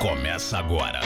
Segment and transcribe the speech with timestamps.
[0.00, 1.00] Começa agora.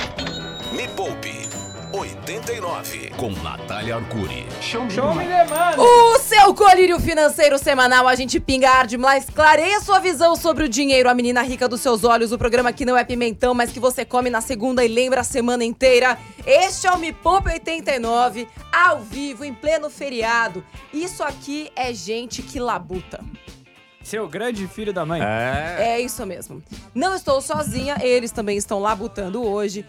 [0.73, 1.49] Me Poupe
[1.93, 4.47] 89 com Natália Arcuri.
[4.61, 5.81] Show me demanda.
[5.81, 10.69] O seu colírio financeiro semanal, a gente pinga arde, mas clareia sua visão sobre o
[10.69, 11.09] dinheiro.
[11.09, 14.05] A menina rica dos seus olhos, o programa que não é pimentão, mas que você
[14.05, 16.19] come na segunda e lembra a semana inteira.
[16.45, 20.65] Este é o Me Poupe 89, ao vivo, em pleno feriado.
[20.93, 23.21] Isso aqui é gente que labuta.
[24.11, 25.23] Seu grande filho da mãe.
[25.23, 25.77] É.
[25.93, 26.61] É isso mesmo.
[26.93, 29.87] Não estou sozinha, eles também estão labutando hoje.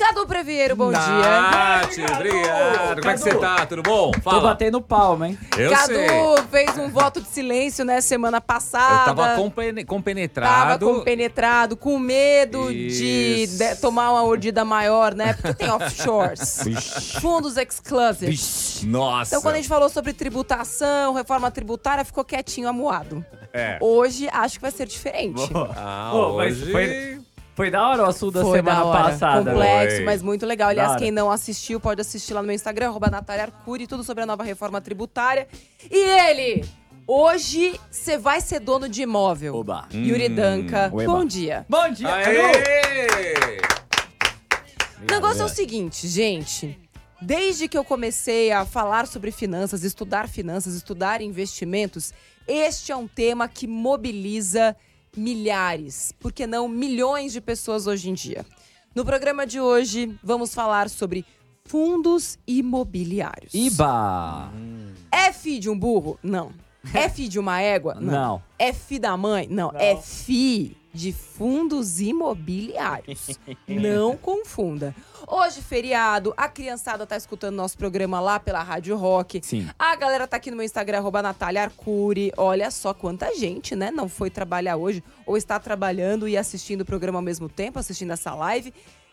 [0.00, 0.98] Cadu Previeiro, bom dia.
[0.98, 3.00] Nath, obrigado.
[3.00, 3.66] Como é que você tá?
[3.66, 4.10] Tudo bom?
[4.12, 4.40] Tô Fala.
[4.40, 5.38] batendo palma, hein?
[5.58, 6.08] Eu Cadu sei.
[6.50, 9.04] fez um voto de silêncio, né, semana Eu passada.
[9.14, 10.86] tava compene- Tava compenetrado.
[10.86, 15.34] compenetrado, com medo de, de- tomar uma mordida maior, né?
[15.34, 16.62] Porque tem offshores.
[17.20, 18.30] fundos exclusive.
[18.30, 19.34] Vixe, Nossa.
[19.34, 23.22] Então, quando a gente falou sobre tributação, reforma tributária, ficou quietinho, amuado.
[23.52, 23.76] É.
[23.82, 25.42] Hoje, acho que vai ser diferente.
[25.76, 26.72] Ah, mas hoje...
[26.72, 27.20] foi-
[27.54, 29.04] Foi da hora o assunto da Foi semana da hora.
[29.10, 29.50] passada.
[29.50, 30.04] Complexo, Foi.
[30.04, 30.70] mas muito legal.
[30.70, 34.22] Aliás, quem não assistiu, pode assistir lá no meu Instagram, arroba Natália Arcuri, tudo sobre
[34.22, 35.46] a nova reforma tributária.
[35.90, 36.64] E ele!
[37.06, 39.56] Hoje você vai ser dono de imóvel.
[39.56, 39.88] Oba.
[39.92, 41.12] Yuri Danca, Oeba.
[41.12, 41.66] bom dia.
[41.68, 42.08] Bom dia!
[45.02, 46.78] O negócio é o seguinte, gente.
[47.20, 52.14] Desde que eu comecei a falar sobre finanças, estudar finanças, estudar investimentos,
[52.46, 54.74] este é um tema que mobiliza
[55.16, 58.44] milhares, por que não milhões de pessoas hoje em dia.
[58.94, 61.24] No programa de hoje, vamos falar sobre
[61.64, 63.54] fundos imobiliários.
[63.54, 64.50] Iba.
[65.12, 66.18] É fi de um burro?
[66.22, 66.52] Não.
[66.94, 67.94] É fi de uma égua?
[68.00, 68.42] Não.
[68.58, 69.46] É fi da mãe?
[69.48, 69.70] Não.
[69.74, 73.38] É fi de fundos imobiliários.
[73.66, 74.94] Não confunda.
[75.26, 79.40] Hoje, feriado, a criançada tá escutando nosso programa lá pela Rádio Rock.
[79.42, 79.68] Sim.
[79.78, 82.32] A galera tá aqui no meu Instagram, arroba Natália Arcuri.
[82.36, 83.90] Olha só quanta gente, né?
[83.90, 88.12] Não foi trabalhar hoje, ou está trabalhando e assistindo o programa ao mesmo tempo, assistindo
[88.12, 88.72] essa live.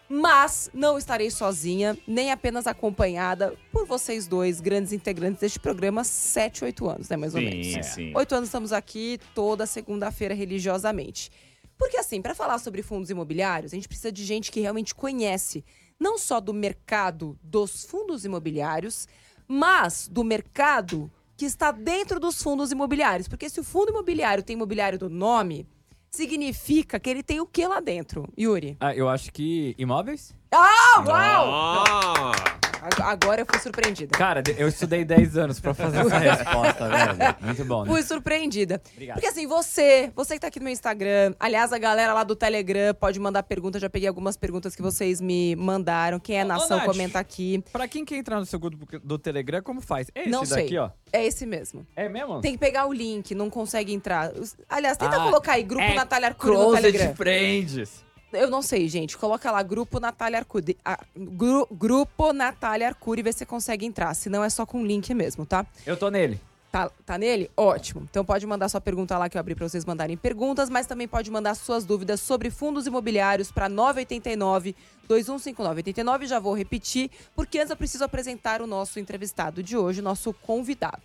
[0.09, 6.63] Mas não estarei sozinha, nem apenas acompanhada por vocês dois, grandes integrantes deste programa, 7,
[6.63, 7.17] 8 anos, né?
[7.17, 7.85] Mais ou menos.
[7.87, 11.29] Sim, anos estamos aqui toda segunda-feira religiosamente.
[11.77, 15.63] Porque assim, para falar sobre fundos imobiliários, a gente precisa de gente que realmente conhece
[15.99, 19.07] não só do mercado dos fundos imobiliários,
[19.47, 23.27] mas do mercado que está dentro dos fundos imobiliários.
[23.27, 25.67] Porque se o fundo imobiliário tem imobiliário do nome,
[26.09, 28.75] significa que ele tem o que lá dentro, Yuri?
[28.79, 30.33] Ah, eu acho que imóveis?
[30.51, 31.13] Ah, uau!
[31.53, 32.66] Ah,
[33.01, 34.17] Agora eu fui surpreendida.
[34.17, 37.35] Cara, eu estudei 10 anos pra fazer essa resposta, velho.
[37.41, 37.91] Muito bom, né?
[37.91, 38.81] Fui surpreendida.
[38.93, 39.15] Obrigado.
[39.15, 42.35] Porque assim, você, você que tá aqui no meu Instagram, aliás, a galera lá do
[42.35, 46.19] Telegram pode mandar pergunta, já peguei algumas perguntas que vocês me mandaram.
[46.19, 46.85] Quem é ô, nação, Nath.
[46.85, 47.63] comenta aqui.
[47.71, 50.07] Pra quem quer entrar no seu grupo do Telegram, como faz?
[50.13, 50.63] É esse Não sei.
[50.63, 50.89] daqui, ó.
[51.11, 51.85] É esse mesmo.
[51.95, 52.41] É mesmo?
[52.41, 54.31] Tem que pegar o link, não consegue entrar.
[54.69, 57.15] Aliás, tenta Ah, colocar aí, grupo é Natália Arcuri no Telegram.
[57.15, 58.06] Friends.
[58.33, 59.17] Eu não sei, gente.
[59.17, 60.77] Coloca lá, grupo Natália Arcuri.
[60.83, 64.13] ah, gru- grupo Natália Arcuri, vê se você consegue entrar.
[64.13, 65.65] Se não, é só com link mesmo, tá?
[65.85, 66.39] Eu tô nele.
[66.69, 67.49] Tá, tá nele?
[67.55, 68.05] Ótimo.
[68.09, 71.07] Então pode mandar sua pergunta lá que eu abri pra vocês mandarem perguntas, mas também
[71.07, 74.75] pode mandar suas dúvidas sobre fundos imobiliários para 989
[75.07, 76.25] 215989.
[76.27, 80.33] Já vou repetir, porque antes eu preciso apresentar o nosso entrevistado de hoje, o nosso
[80.33, 81.03] convidado.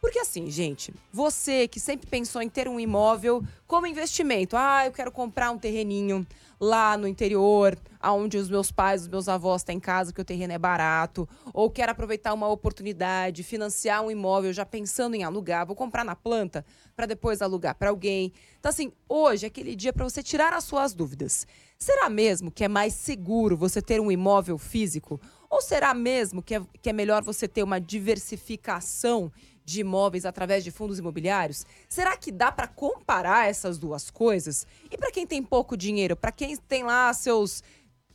[0.00, 4.92] Porque assim, gente, você que sempre pensou em ter um imóvel como investimento, ah, eu
[4.92, 6.26] quero comprar um terreninho
[6.58, 10.52] lá no interior, aonde os meus pais, os meus avós têm casa, que o terreno
[10.52, 15.76] é barato, ou quero aproveitar uma oportunidade, financiar um imóvel já pensando em alugar, vou
[15.76, 16.64] comprar na planta
[16.96, 18.32] para depois alugar para alguém.
[18.58, 21.46] Então assim, hoje é aquele dia para você tirar as suas dúvidas.
[21.78, 25.18] Será mesmo que é mais seguro você ter um imóvel físico?
[25.48, 29.32] Ou será mesmo que é, que é melhor você ter uma diversificação
[29.64, 31.64] de imóveis através de fundos imobiliários?
[31.88, 34.66] Será que dá para comparar essas duas coisas?
[34.90, 37.62] E para quem tem pouco dinheiro, para quem tem lá seus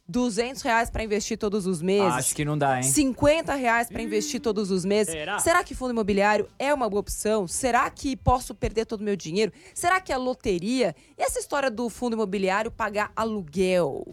[0.07, 2.83] 200 reais para investir todos os meses, Acho que não dá, hein?
[2.83, 5.13] 50 reais para investir todos os meses.
[5.41, 5.63] será?
[5.63, 7.47] que fundo imobiliário é uma boa opção?
[7.47, 9.51] Será que posso perder todo o meu dinheiro?
[9.73, 14.05] Será que a loteria e essa história do fundo imobiliário pagar aluguel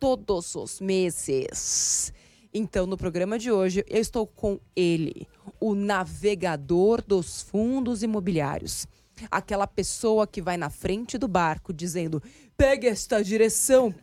[0.00, 2.12] todos os meses?
[2.58, 5.28] Então, no programa de hoje, eu estou com ele,
[5.60, 8.86] o navegador dos fundos imobiliários.
[9.30, 12.22] Aquela pessoa que vai na frente do barco dizendo:
[12.56, 13.94] pegue esta direção,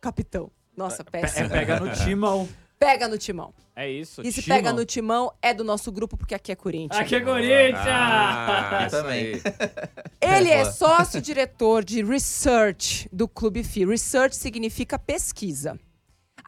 [0.00, 0.50] capitão.
[0.74, 1.50] Nossa, É, péssimo.
[1.50, 2.48] pega no timão.
[2.78, 3.52] Pega no timão.
[3.76, 4.22] É isso.
[4.22, 4.56] E se timão.
[4.56, 6.98] pega no timão, é do nosso grupo, porque aqui é Corinthians.
[7.00, 7.74] Aqui é Corinthians!
[7.86, 9.32] Ah, também.
[10.20, 13.84] Ele é sócio-diretor de Research do Clube FI.
[13.84, 15.78] Research significa pesquisa.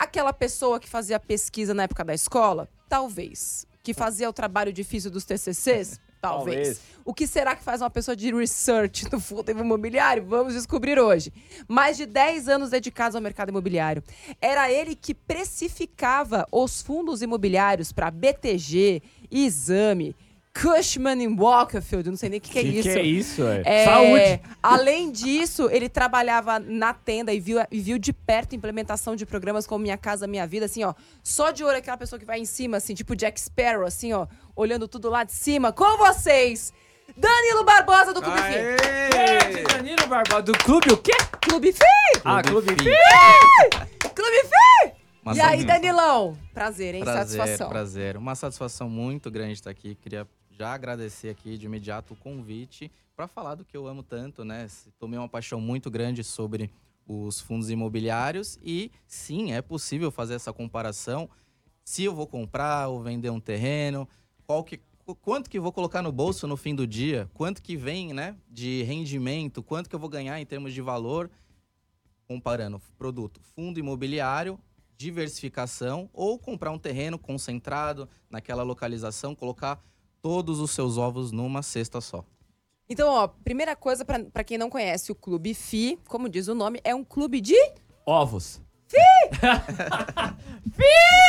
[0.00, 2.67] Aquela pessoa que fazia pesquisa na época da escola?
[2.88, 3.67] Talvez.
[3.82, 6.00] Que fazia o trabalho difícil dos TCCs?
[6.19, 6.56] Talvez.
[6.56, 6.81] Talvez.
[7.05, 10.25] O que será que faz uma pessoa de research no fundo imobiliário?
[10.25, 11.31] Vamos descobrir hoje.
[11.69, 14.02] Mais de 10 anos dedicados ao mercado imobiliário.
[14.41, 20.17] Era ele que precificava os fundos imobiliários para BTG, Exame,
[20.52, 22.11] Cushman e Walkerfield.
[22.11, 22.82] Não sei nem o que, que é Que isso.
[22.82, 23.62] que é isso, é?
[23.64, 24.41] É, Saúde!
[24.62, 29.25] Além disso, ele trabalhava na tenda e viu, e viu de perto a implementação de
[29.25, 30.93] programas como Minha Casa Minha Vida, assim, ó.
[31.23, 34.26] Só de olho aquela pessoa que vai em cima, assim, tipo Jack Sparrow, assim, ó,
[34.56, 35.73] olhando tudo lá de cima.
[35.73, 36.73] Com vocês,
[37.17, 38.44] Danilo Barbosa do Clube FI.
[38.56, 39.62] Aê!
[39.64, 41.12] Danilo Barbosa, do clube o quê?
[41.41, 42.20] Clube FI!
[42.25, 42.85] Ah, Clube Fi.
[42.85, 44.08] Fi.
[44.14, 44.93] Clube FI!
[45.23, 46.37] Uma E aí, Danilão?
[46.55, 47.03] Prazer, hein?
[47.05, 47.69] prazer, Satisfação.
[47.69, 48.17] prazer.
[48.17, 49.94] Uma satisfação muito grande estar aqui.
[49.94, 50.26] Queria
[50.60, 54.66] já agradecer aqui de imediato o convite para falar do que eu amo tanto, né?
[54.98, 56.70] Tomei uma paixão muito grande sobre
[57.06, 61.30] os fundos imobiliários e sim, é possível fazer essa comparação.
[61.82, 64.06] Se eu vou comprar ou vender um terreno,
[64.46, 64.76] qual que
[65.06, 68.36] qu- quanto que vou colocar no bolso no fim do dia, quanto que vem, né,
[68.46, 71.30] de rendimento, quanto que eu vou ganhar em termos de valor,
[72.28, 74.60] comparando produto fundo imobiliário,
[74.94, 79.82] diversificação ou comprar um terreno concentrado naquela localização, colocar
[80.22, 82.25] todos os seus ovos numa cesta só.
[82.88, 86.55] Então, ó, primeira coisa, pra, pra quem não conhece o Clube FI, como diz o
[86.55, 87.55] nome, é um clube de...
[88.05, 88.61] Ovos.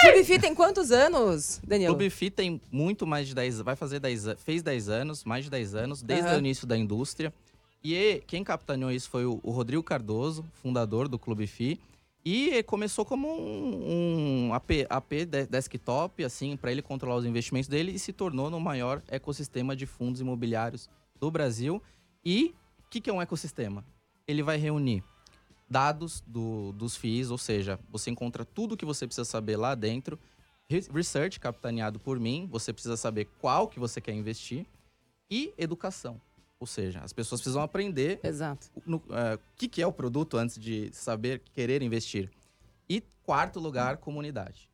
[0.03, 1.93] Clube FI tem quantos anos, Danilo?
[1.93, 5.43] Clube FI tem muito mais de 10, vai fazer 10, a- fez 10 anos, mais
[5.45, 6.35] de 10 anos, desde Aham.
[6.38, 7.31] o início da indústria.
[7.83, 11.79] E e- quem capitaneou isso foi o, o Rodrigo Cardoso, fundador do Clube FI.
[12.23, 17.68] E começou como um, um AP, AP de- desktop, assim, para ele controlar os investimentos
[17.68, 20.88] dele e se tornou no maior ecossistema de fundos imobiliários
[21.19, 21.81] do Brasil.
[22.23, 22.53] E
[22.85, 23.83] o que, que é um ecossistema?
[24.27, 25.03] Ele vai reunir
[25.68, 30.19] dados do- dos FIIs, ou seja, você encontra tudo que você precisa saber lá dentro.
[30.69, 34.65] Re- Research capitaneado por mim, você precisa saber qual que você quer investir.
[35.29, 36.21] E educação,
[36.61, 38.67] ou seja, as pessoas precisam aprender Exato.
[38.85, 42.29] no- é, o que, que é o produto antes de saber querer investir.
[42.87, 44.69] E quarto lugar, comunidade.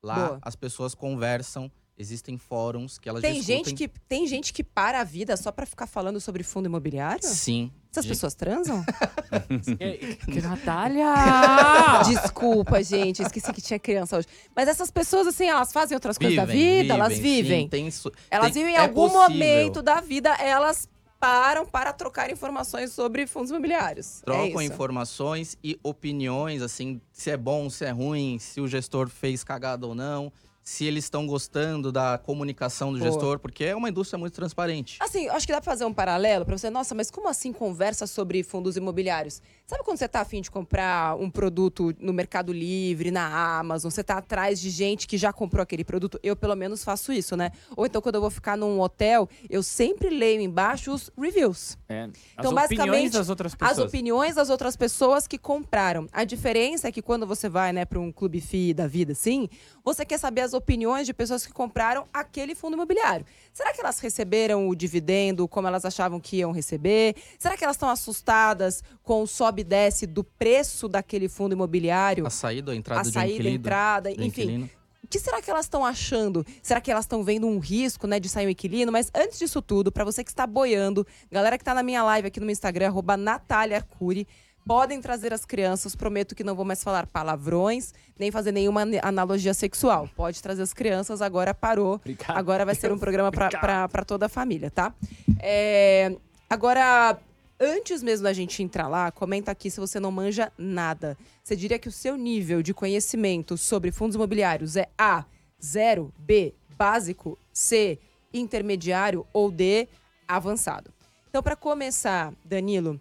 [0.00, 0.38] Lá Boa.
[0.42, 3.64] as pessoas conversam, existem fóruns que elas Tem discutem.
[3.64, 7.22] gente, que, tem gente que para a vida só pra ficar falando sobre fundo imobiliário?
[7.26, 7.72] Sim.
[7.90, 8.84] Essas Gente, pessoas transam?
[10.30, 11.06] Que Natália!
[12.08, 13.22] Desculpa, gente.
[13.22, 14.26] Esqueci que tinha criança hoje.
[14.54, 16.94] Mas essas pessoas, assim, elas fazem outras coisas da vida?
[16.94, 17.68] elas sim, vivem?
[17.68, 19.22] tem su- Elas tem- vivem em é algum possível.
[19.30, 20.88] momento da vida, elas
[21.24, 24.20] param para trocar informações sobre fundos imobiliários.
[24.20, 24.72] é Trocam isso.
[24.72, 29.86] informações e opiniões, assim, se é bom, se é ruim, se o gestor fez cagada
[29.86, 30.30] ou não,
[30.64, 33.10] se eles estão gostando da comunicação do Boa.
[33.10, 34.96] gestor, porque é uma indústria muito transparente.
[34.98, 36.70] Assim, acho que dá pra fazer um paralelo pra você.
[36.70, 39.42] Nossa, mas como assim conversa sobre fundos imobiliários?
[39.66, 44.02] Sabe quando você tá afim de comprar um produto no Mercado Livre, na Amazon, você
[44.02, 46.18] tá atrás de gente que já comprou aquele produto?
[46.22, 47.50] Eu, pelo menos, faço isso, né?
[47.76, 51.76] Ou então, quando eu vou ficar num hotel, eu sempre leio embaixo os reviews.
[51.88, 52.08] É,
[52.38, 53.88] Então, as basicamente, opiniões das outras As pessoas.
[53.88, 56.06] opiniões das outras pessoas que compraram.
[56.10, 59.46] A diferença é que quando você vai, né, para um clube FI da vida, assim,
[59.84, 63.26] você quer saber as opiniões de pessoas que compraram aquele fundo imobiliário.
[63.52, 67.14] Será que elas receberam o dividendo como elas achavam que iam receber?
[67.38, 72.26] Será que elas estão assustadas com o sobe e desce do preço daquele fundo imobiliário?
[72.26, 74.24] A saída a entrada A um saída, a entrada, enfim.
[74.26, 74.70] inquilino.
[75.02, 76.44] O que será que elas estão achando?
[76.62, 78.90] Será que elas estão vendo um risco, né, de sair um inquilino?
[78.90, 82.28] Mas antes disso tudo, para você que está boiando, galera que tá na minha live
[82.28, 84.26] aqui no meu Instagram, arroba Natália Arcuri,
[84.66, 85.94] podem trazer as crianças.
[85.94, 90.08] Prometo que não vou mais falar palavrões, nem fazer nenhuma analogia sexual.
[90.16, 91.94] Pode trazer as crianças, agora parou.
[91.94, 92.36] Obrigado.
[92.36, 94.94] Agora vai ser um programa para toda a família, tá?
[95.40, 96.16] É,
[96.48, 97.18] agora,
[97.60, 101.16] antes mesmo da gente entrar lá, comenta aqui se você não manja nada.
[101.42, 105.24] Você diria que o seu nível de conhecimento sobre fundos imobiliários é A,
[105.62, 107.98] zero, B, básico, C,
[108.32, 109.88] intermediário ou D,
[110.26, 110.90] avançado.
[111.28, 112.98] Então, para começar, Danilo,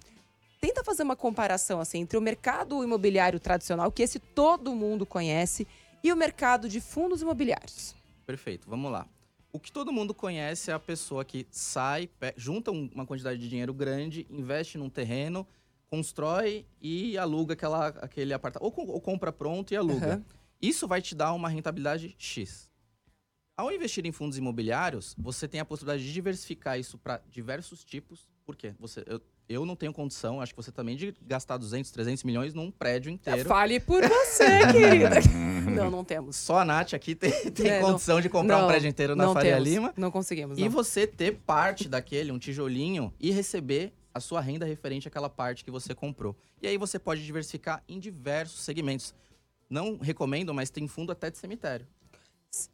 [0.63, 5.67] tenta fazer uma comparação assim entre o mercado imobiliário tradicional, que esse todo mundo conhece,
[6.01, 7.93] e o mercado de fundos imobiliários.
[8.25, 9.05] Perfeito, vamos lá.
[9.51, 13.49] O que todo mundo conhece é a pessoa que sai, junta um- uma quantidade de
[13.49, 15.45] dinheiro grande, investe num terreno,
[15.89, 18.63] constrói e aluga aquela, aquele apartamento.
[18.65, 20.13] Ou, com- ou compra pronto e aluga.
[20.13, 20.25] Aham.
[20.61, 22.69] Isso vai te dar uma rentabilidade X.
[23.57, 28.25] Ao investir em fundos imobiliários, você tem a possibilidade de diversificar isso para diversos tipos.
[28.45, 28.73] Por quê?
[28.79, 32.53] Você, eu, eu não tenho condição, acho que você também, de gastar 200, 300 milhões
[32.53, 33.47] num prédio inteiro.
[33.47, 35.09] Fale por você, querida.
[35.75, 36.35] não, não temos.
[36.35, 39.15] Só a Nath aqui tem, tem É, não- condição de comprar não, um prédio inteiro
[39.15, 39.67] na não Faria temos.
[39.69, 39.93] Lima.
[39.97, 40.57] Não conseguimos.
[40.57, 40.69] E não.
[40.69, 45.71] você ter parte daquele, um tijolinho, e receber a sua renda referente àquela parte que
[45.71, 46.35] você comprou.
[46.61, 49.13] E aí você pode diversificar em diversos segmentos.
[49.69, 51.87] Não recomendo, mas tem fundo até de cemitério.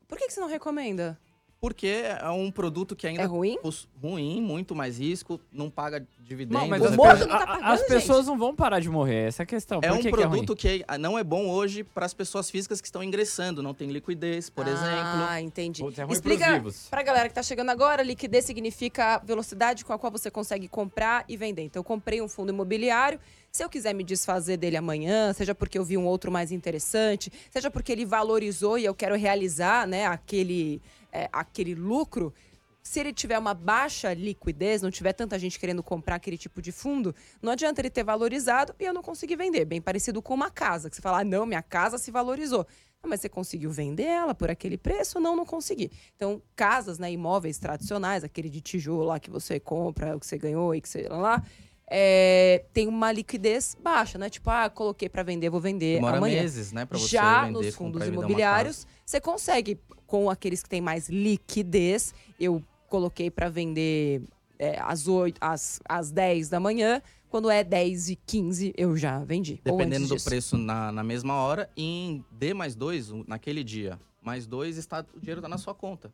[0.07, 1.17] Por que, que você não recomenda?
[1.61, 1.87] Porque
[2.21, 3.57] é um produto que ainda É ruim?
[4.01, 6.61] ruim, muito mais risco, não paga dividendos.
[6.61, 6.95] Não, mas O as, né?
[6.97, 7.89] morto pe- não tá a- pagando, as gente.
[7.89, 9.79] pessoas não vão parar de morrer, essa é a questão.
[9.83, 10.29] É Por um que que ruim?
[10.29, 13.89] produto que, não é bom hoje para as pessoas físicas que estão ingressando, não tem
[13.91, 15.25] liquidez, por exemplo.
[15.27, 15.81] Ah, entendi.
[15.83, 16.87] Putz, é ruim Explica vivos.
[16.89, 20.69] pra galera que tá chegando agora, liquidez significa a velocidade com a qual você consegue
[20.69, 21.63] comprar e vender.
[21.63, 23.19] Então, eu comprei um fundo imobiliário,
[23.51, 27.29] se eu quiser me desfazer dele amanhã, seja porque eu vi um outro mais interessante,
[27.51, 30.79] seja porque ele valorizou e eu quero realizar, né, aquele,
[31.11, 32.33] é, aquele lucro,
[32.81, 36.71] se ele tiver uma baixa liquidez, não tiver tanta gente querendo comprar aquele tipo de
[36.71, 39.65] fundo, não adianta ele ter valorizado e eu não conseguir vender.
[39.65, 42.65] Bem parecido com uma casa, que você fala, ah, não, minha casa se valorizou.
[43.01, 45.19] Ah, mas você conseguiu vender ela por aquele preço?
[45.19, 45.91] Não, não consegui.
[46.15, 50.37] Então, casas, né, imóveis tradicionais, aquele de tijolo lá que você compra, o que você
[50.37, 51.43] ganhou e que você lá,
[51.89, 54.29] é, tem uma liquidez baixa, né?
[54.29, 56.41] Tipo, ah, coloquei para vender, vou vender Demora amanhã.
[56.41, 60.81] meses, né, para você Já vender, nos fundos imobiliários, você consegue, com aqueles que têm
[60.81, 64.21] mais liquidez, eu coloquei para vender
[64.57, 69.23] é, às, 8, às, às 10 da manhã, quando é 10 e 15 eu já
[69.23, 69.61] vendi.
[69.63, 73.99] Dependendo do preço na, na mesma hora, e em D mais dois, um, naquele dia,
[74.21, 76.11] mais dois, está, o dinheiro está na sua conta.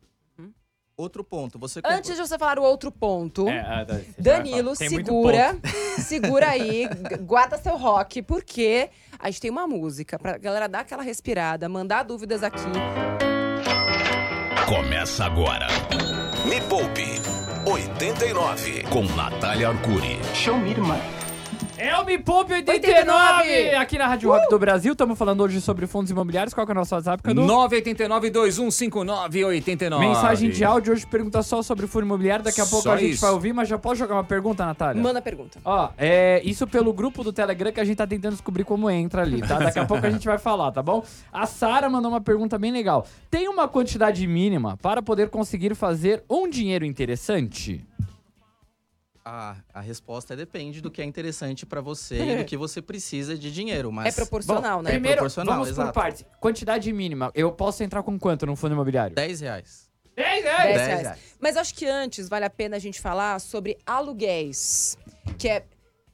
[0.97, 4.73] Outro ponto, você compra- Antes de você falar o outro ponto, É, ah, vai Danilo.
[4.77, 5.57] Tem muito segura,
[5.99, 10.79] segura aí, gu- guarda seu rock, porque a gente tem uma música pra galera dar
[10.79, 12.63] aquela respirada, mandar dúvidas aqui.
[14.69, 15.67] Começa agora.
[16.47, 17.19] Me Poupe
[17.69, 20.17] 89 com Natália Arcuri.
[20.21, 20.33] É
[21.77, 23.03] o Me Poupe 89!
[23.03, 23.75] 89!
[23.75, 26.53] Aqui na Rádio Rock do Brasil, estamos falando hoje sobre fundos imobiliários.
[26.53, 27.41] Qual que é o nosso WhatsApp, Cadu?
[27.41, 29.99] 989-2159-89.
[29.99, 32.45] Mensagem de áudio hoje pergunta só sobre fundo imobiliário.
[32.45, 33.21] Daqui a pouco Só a gente isso.
[33.21, 35.01] vai ouvir, mas já pode jogar uma pergunta, Natália?
[35.01, 35.59] Manda a pergunta.
[35.65, 39.23] Ó, é isso pelo grupo do Telegram que a gente tá tentando descobrir como entra
[39.23, 39.59] ali, tá?
[39.59, 41.03] Daqui a pouco a gente vai falar, tá bom?
[41.31, 43.05] A Sara mandou uma pergunta bem legal.
[43.29, 47.85] Tem uma quantidade mínima para poder conseguir fazer um dinheiro interessante?
[49.27, 52.79] A, a resposta é depende do que é interessante para você e do que você
[52.79, 54.13] precisa de dinheiro, mas...
[54.13, 54.91] É proporcional, Bom, né?
[54.91, 55.93] Primeiro, proporcional, vamos por exato.
[55.93, 56.25] partes.
[56.39, 57.31] Quantidade mínima.
[57.33, 59.15] Eu posso entrar com quanto no fundo imobiliário?
[59.15, 59.89] 10 reais.
[60.15, 61.01] 10 10 10 reais.
[61.01, 61.19] reais.
[61.39, 64.95] Mas acho que antes vale a pena a gente falar sobre aluguéis.
[65.39, 65.65] Que é.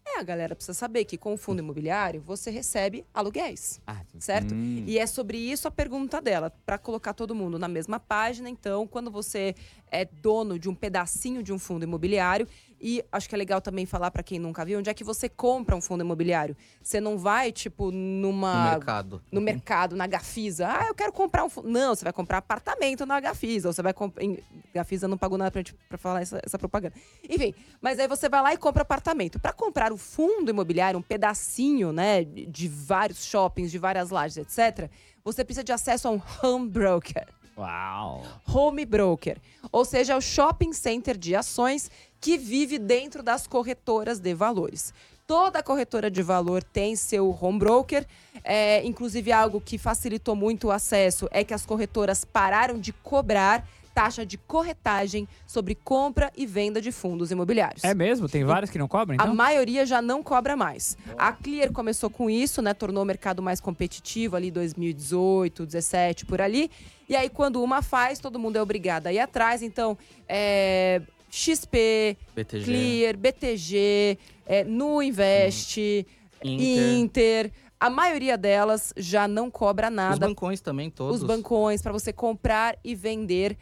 [0.04, 3.80] É, a galera precisa saber que com o fundo imobiliário você recebe aluguéis.
[3.86, 4.54] Ah, certo?
[4.54, 4.84] hum.
[4.88, 8.50] E é sobre isso a pergunta dela, para colocar todo mundo na mesma página.
[8.50, 9.54] Então, quando você
[9.92, 12.48] é dono de um pedacinho de um fundo imobiliário,
[12.82, 15.30] e acho que é legal também falar para quem nunca viu, onde é que você
[15.30, 16.56] compra um fundo imobiliário?
[16.82, 19.22] Você não vai, tipo, No numa mercado.
[19.32, 20.68] no mercado, na Gafisa.
[20.68, 21.70] Ah, eu quero comprar um fundo.
[21.70, 23.70] Não, você vai comprar apartamento na Gafisa.
[23.70, 24.26] Ou você vai comprar.
[24.74, 26.96] Gafisa não pagou nada pra, gente, pra falar essa, essa propaganda.
[27.30, 29.40] Enfim, mas aí você vai lá e compra apartamento.
[29.40, 34.38] Para comprar o fundo imobiliário, um pedacinho, né, de de vários shoppings, de várias lajes,
[34.38, 34.90] etc.,
[35.24, 37.28] você precisa de acesso a um home broker.
[37.58, 38.24] Uau!
[38.48, 39.38] Home broker,
[39.72, 44.94] ou seja, o shopping center de ações que vive dentro das corretoras de valores.
[45.28, 48.06] Toda corretora de valor tem seu home broker,
[48.44, 53.66] é, inclusive algo que facilitou muito o acesso é que as corretoras pararam de cobrar
[54.02, 57.84] taxa de corretagem sobre compra e venda de fundos imobiliários.
[57.84, 58.28] É mesmo?
[58.28, 59.36] Tem vários que não cobram, A então?
[59.36, 60.98] maioria já não cobra mais.
[61.18, 62.74] A Clear começou com isso, né?
[62.74, 66.72] Tornou o mercado mais competitivo ali 2018, 17, por ali.
[67.08, 69.62] E aí, quando uma faz, todo mundo é obrigado a ir atrás.
[69.62, 69.96] Então,
[70.28, 74.18] é, XP, BTG, Clear, BTG,
[74.48, 76.08] é, Nu Invest,
[76.44, 76.98] Inter.
[76.98, 77.52] Inter.
[77.80, 81.22] A maioria delas já não cobra Os nada bancões também, todos.
[81.22, 83.58] os bancões para você comprar e vender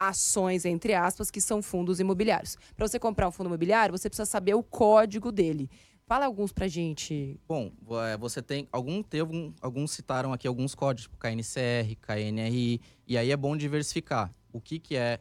[0.00, 2.56] ações, entre aspas, que são fundos imobiliários.
[2.74, 5.68] Para você comprar um fundo imobiliário, você precisa saber o código dele.
[6.06, 7.38] Fala alguns pra gente.
[7.46, 7.70] Bom,
[8.08, 8.66] é, você tem.
[8.72, 12.80] Algum, algum, alguns citaram aqui alguns códigos, tipo KNCR, KNRI.
[13.06, 14.34] E aí é bom diversificar.
[14.52, 15.20] O que, que é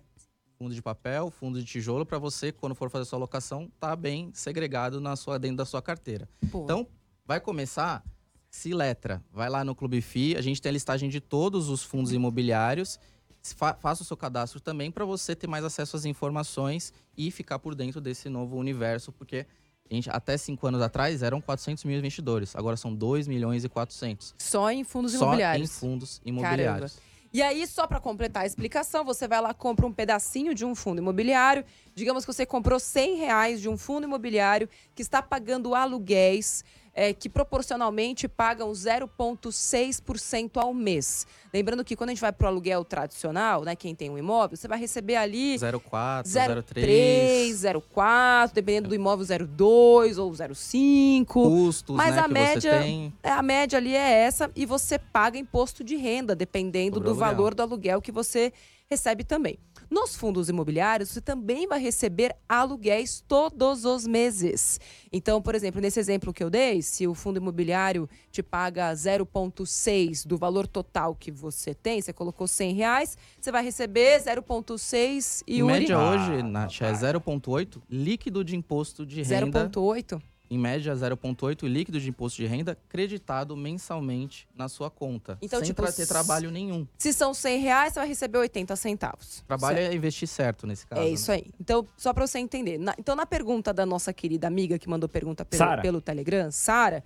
[0.58, 4.32] fundo de papel, fundo de tijolo, para você, quando for fazer sua alocação, tá bem
[4.34, 6.28] segregado na sua, dentro da sua carteira.
[6.52, 6.88] Pô, Então,
[7.24, 8.04] vai começar,
[8.50, 9.24] se letra.
[9.32, 13.00] Vai lá no Clube FI, a gente tem a listagem de todos os fundos imobiliários.
[13.42, 17.58] Fa- faça o seu cadastro também para você ter mais acesso às informações e ficar
[17.60, 19.46] por dentro desse novo universo, porque
[19.90, 24.36] gente, até cinco anos atrás eram 400 mil investidores, agora são 2 milhões e 400.
[24.38, 25.70] só em fundos Só imobiliários.
[25.70, 26.98] em fundos imobiliários.
[27.32, 30.74] E aí, só para completar a explicação, você vai lá, compra um pedacinho de um
[30.74, 31.64] fundo imobiliário.
[31.94, 37.14] Digamos que você comprou 100 reais de um fundo imobiliário que está pagando aluguéis é,
[37.14, 41.26] que proporcionalmente pagam 0,6% ao mês.
[41.54, 44.58] Lembrando que quando a gente vai para o aluguel tradicional, né, quem tem um imóvel,
[44.58, 51.26] você vai receber ali 04, 0,3, 03, 0,4, dependendo do imóvel 0,2 ou 0,5.
[51.26, 52.82] custos Mas né, a média-.
[53.24, 57.12] É, a média ali é essa e você paga imposto de renda, dependendo Sobre do
[57.12, 57.28] aluguel.
[57.28, 58.54] valor do aluguel que você
[58.90, 59.58] recebe também.
[59.90, 64.80] Nos fundos imobiliários, você também vai receber aluguéis todos os meses.
[65.12, 70.28] Então, por exemplo, nesse exemplo que eu dei, se o fundo imobiliário te paga 0,6
[70.28, 75.64] do valor total que você tem, você colocou 100 reais, você vai receber 0,6 e
[75.64, 79.70] média Ah, hoje, Nath, é 0,8 líquido de imposto de renda.
[79.70, 80.22] 0,8.
[80.50, 85.38] Em média, 0,8 líquido de imposto de renda creditado mensalmente na sua conta.
[85.42, 86.88] Então, sem tipo, ter trabalho nenhum.
[86.98, 89.44] Se são 100 reais, você vai receber 80 centavos.
[89.48, 89.92] Trabalho Certo?
[89.92, 91.02] é investir certo nesse caso.
[91.02, 91.12] É né?
[91.12, 91.46] isso aí.
[91.60, 92.78] Então, só para você entender.
[92.80, 95.82] na- então, na pergunta da nossa querida amiga que mandou pergunta pelo, Sara.
[95.82, 97.04] pelo Telegram, Sara,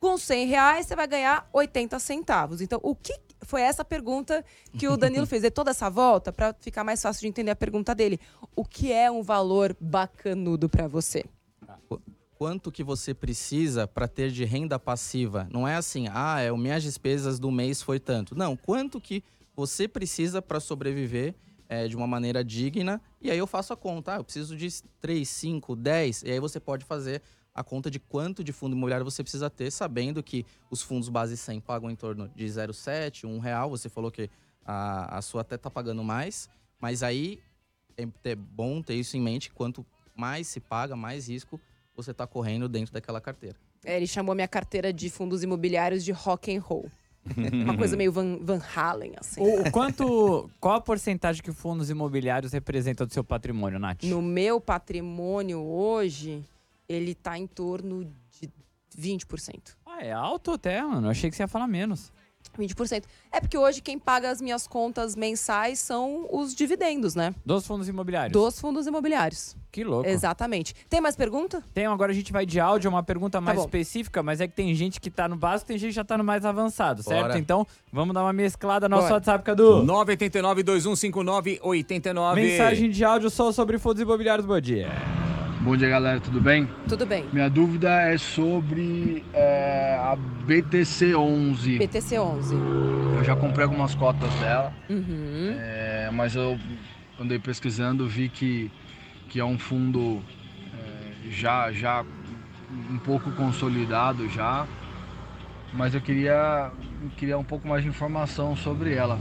[0.00, 2.60] com 100 reais você vai ganhar 80 centavos.
[2.60, 4.42] Então, o que foi essa pergunta
[4.78, 5.42] que o Danilo fez?
[5.42, 8.18] Dê toda essa volta para ficar mais fácil de entender a pergunta dele.
[8.54, 11.24] O que é um valor bacanudo para você?
[12.36, 15.48] Quanto que você precisa para ter de renda passiva?
[15.50, 18.36] Não é assim, ah, é, minhas despesas do mês foi tanto.
[18.36, 19.24] Não, quanto que
[19.54, 21.34] você precisa para sobreviver
[21.66, 23.00] é, de uma maneira digna?
[23.22, 24.12] E aí eu faço a conta.
[24.12, 24.68] Ah, eu preciso de
[25.00, 26.24] 3, 5, 10.
[26.24, 27.22] E aí você pode fazer
[27.54, 31.38] a conta de quanto de fundo imobiliário você precisa ter, sabendo que os fundos base
[31.38, 33.70] 100 pagam em torno de 0,7, 1 real.
[33.70, 34.28] Você falou que
[34.62, 37.40] a, a sua até tá pagando mais, mas aí
[37.96, 39.50] é, é bom ter isso em mente.
[39.50, 41.58] Quanto mais se paga, mais risco
[41.96, 43.56] você está correndo dentro daquela carteira.
[43.84, 46.90] É, ele chamou minha carteira de fundos imobiliários de rock and roll.
[47.52, 49.40] Uma coisa meio Van, Van Halen, assim.
[49.40, 50.48] O, o quanto.
[50.60, 54.04] Qual a porcentagem que fundos imobiliários representam do seu patrimônio, Nath?
[54.04, 56.44] No meu patrimônio hoje,
[56.88, 58.48] ele tá em torno de
[58.96, 59.74] 20%.
[59.84, 61.08] Ah, é alto até, mano.
[61.08, 62.12] Eu achei que você ia falar menos.
[62.56, 63.04] 20%.
[63.32, 67.34] É porque hoje quem paga as minhas contas mensais são os dividendos, né?
[67.44, 68.32] Dos fundos imobiliários.
[68.32, 69.56] Dos fundos imobiliários.
[69.70, 70.08] Que louco.
[70.08, 70.74] Exatamente.
[70.88, 71.62] Tem mais pergunta?
[71.74, 73.64] Tem, agora a gente vai de áudio, uma pergunta mais bom.
[73.64, 76.16] específica, mas é que tem gente que tá no básico, tem gente que já tá
[76.16, 77.22] no mais avançado, certo?
[77.26, 77.38] Bora.
[77.38, 78.88] Então, vamos dar uma mesclada.
[78.88, 79.14] Nosso Bora.
[79.14, 79.82] WhatsApp, Cadu.
[79.82, 82.40] 989 2159 89.
[82.40, 84.88] Mensagem de áudio só sobre fundos imobiliários, bom dia.
[85.66, 86.70] Bom dia, galera, tudo bem?
[86.88, 87.24] Tudo bem.
[87.32, 91.78] Minha dúvida é sobre é, a BTC11.
[91.80, 92.52] BTC11.
[93.18, 95.56] Eu já comprei algumas cotas dela, Uhum.
[95.58, 96.56] é, mas eu
[97.20, 98.70] andei pesquisando, vi que,
[99.28, 100.22] que é um fundo
[100.72, 102.04] é, já, já
[102.88, 104.68] um pouco consolidado já,
[105.72, 106.70] mas eu queria,
[107.02, 109.18] eu queria um pouco mais de informação sobre ela.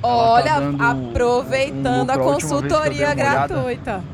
[0.00, 4.04] Ela Olha, tá dando um- aproveitando um a consultoria gratuita.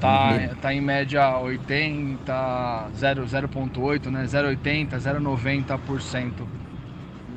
[0.00, 4.24] Tá, tá em média 80, 0, 0,8, né?
[4.24, 6.48] 0,80, 0,90%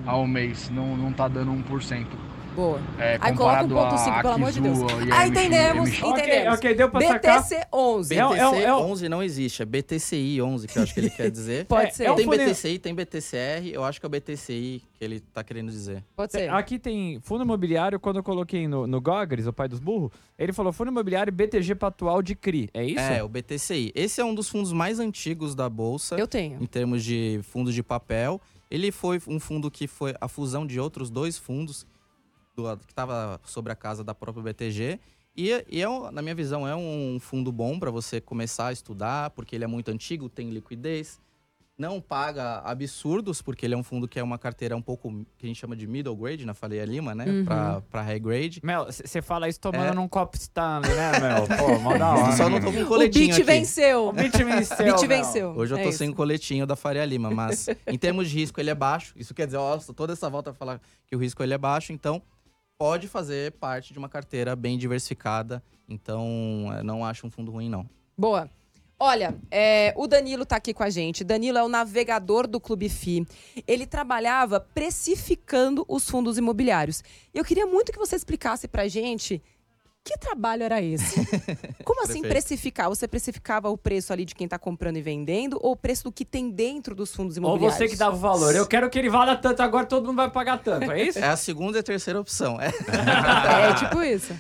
[0.05, 0.69] ao mês.
[0.69, 2.32] Não, não tá dando 1%.
[2.55, 2.79] Boa.
[2.99, 4.77] É, Aí coloca um ponto a 5, pelo amor de Deus.
[5.11, 6.03] Ah, MX entendemos, MX.
[6.03, 6.53] Ok, entendemos.
[6.57, 7.41] ok, deu pra sacar.
[7.43, 8.15] BTC11.
[8.15, 10.93] É um- é BTC é um- 11 não existe, é BTCI 11, que eu acho
[10.93, 11.65] que ele quer dizer.
[11.67, 12.03] Pode É, ser.
[12.05, 15.43] é tem fundo- BTCI, tem BTCR, eu acho que é o BTCI que ele tá
[15.43, 16.03] querendo dizer.
[16.15, 16.49] Pode ser.
[16.51, 20.53] Aqui tem fundo imobiliário, quando eu coloquei no, no Gogres, o pai dos burros, ele
[20.53, 22.69] falou fundo imobiliário BTG Patual de CRI.
[22.73, 22.99] É isso?
[22.99, 23.91] É, o BTCI.
[23.95, 26.61] Esse é um dos fundos mais antigos da Bolsa, Eu tenho.
[26.61, 28.39] em termos de fundos de papel.
[28.71, 31.85] Ele foi um fundo que foi a fusão de outros dois fundos
[32.55, 34.99] do- que estava sobre a casa da própria BTG.
[35.35, 38.73] E, e é, um- na minha visão, é um fundo bom para você começar a
[38.73, 41.19] estudar, porque ele é muito antigo, tem liquidez,
[41.75, 45.45] não paga absurdos, porque ele é um fundo que é uma carteira um pouco que
[45.45, 47.25] a gente chama de middle grade na Faria Lima, né?
[47.25, 47.45] Uhum.
[47.89, 48.61] Para high grade.
[48.63, 49.91] Mel, você fala isso tomando É.
[49.95, 51.47] num copo Stanley, né, Mel?
[51.57, 52.31] Pô, mó da hora.
[52.37, 53.43] Só não tô com um O coletinho Beat aqui.
[53.43, 54.09] venceu.
[54.09, 54.77] O Beat venceu.
[54.85, 55.49] Beat venceu.
[55.57, 55.97] Hoje eu É tô isso.
[55.97, 59.15] sem coletinho da Faria Lima, mas em termos de risco ele é baixo.
[59.17, 61.91] Isso quer dizer, ó, toda essa volta pra falar que o risco ele é baixo,
[61.91, 62.21] então
[62.77, 65.63] pode fazer parte de uma carteira bem diversificada.
[65.87, 67.87] Então, eh, não acho um fundo ruim, não.
[68.17, 68.49] Boa.
[68.99, 71.25] Olha, é, o Danilo tá aqui com a gente.
[71.25, 73.27] Danilo é o navegador do Clube FI.
[73.67, 77.03] Ele trabalhava precificando os fundos imobiliários.
[77.33, 79.41] Eu queria muito que você explicasse pra gente
[80.03, 81.15] que trabalho era esse?
[81.85, 82.27] Como assim Perfeito.
[82.29, 82.89] precificar?
[82.89, 86.11] Você precificava o preço ali de quem tá comprando e vendendo ou o preço do
[86.11, 87.77] que tem dentro dos fundos Ou imobiliários?
[87.77, 88.53] você que dava o valor.
[88.55, 91.19] Eu quero que ele valha tanto, agora todo mundo vai pagar tanto, é isso?
[91.19, 92.59] É a segunda e a terceira opção.
[92.59, 92.69] É.
[93.71, 94.35] É tipo isso.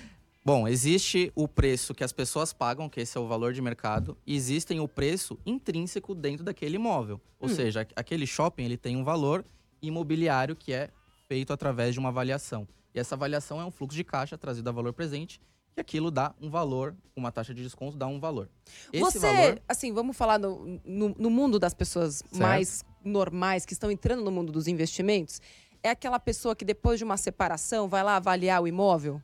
[0.45, 4.17] Bom, existe o preço que as pessoas pagam, que esse é o valor de mercado,
[4.27, 7.21] e existem o preço intrínseco dentro daquele imóvel.
[7.39, 9.45] Ou seja, aqu- aquele shopping ele tem um valor
[9.81, 10.89] imobiliário que é
[11.29, 12.67] feito através de uma avaliação.
[12.93, 15.39] E essa avaliação é um fluxo de caixa trazido a valor presente,
[15.75, 18.49] e aquilo dá um valor, uma taxa de desconto dá um valor.
[18.91, 23.73] Esse você, valor assim, vamos falar no, no, no mundo das pessoas mais normais que
[23.73, 25.41] estão entrando no mundo dos investimentos,
[25.81, 29.21] é aquela pessoa que depois de uma separação vai lá avaliar o imóvel?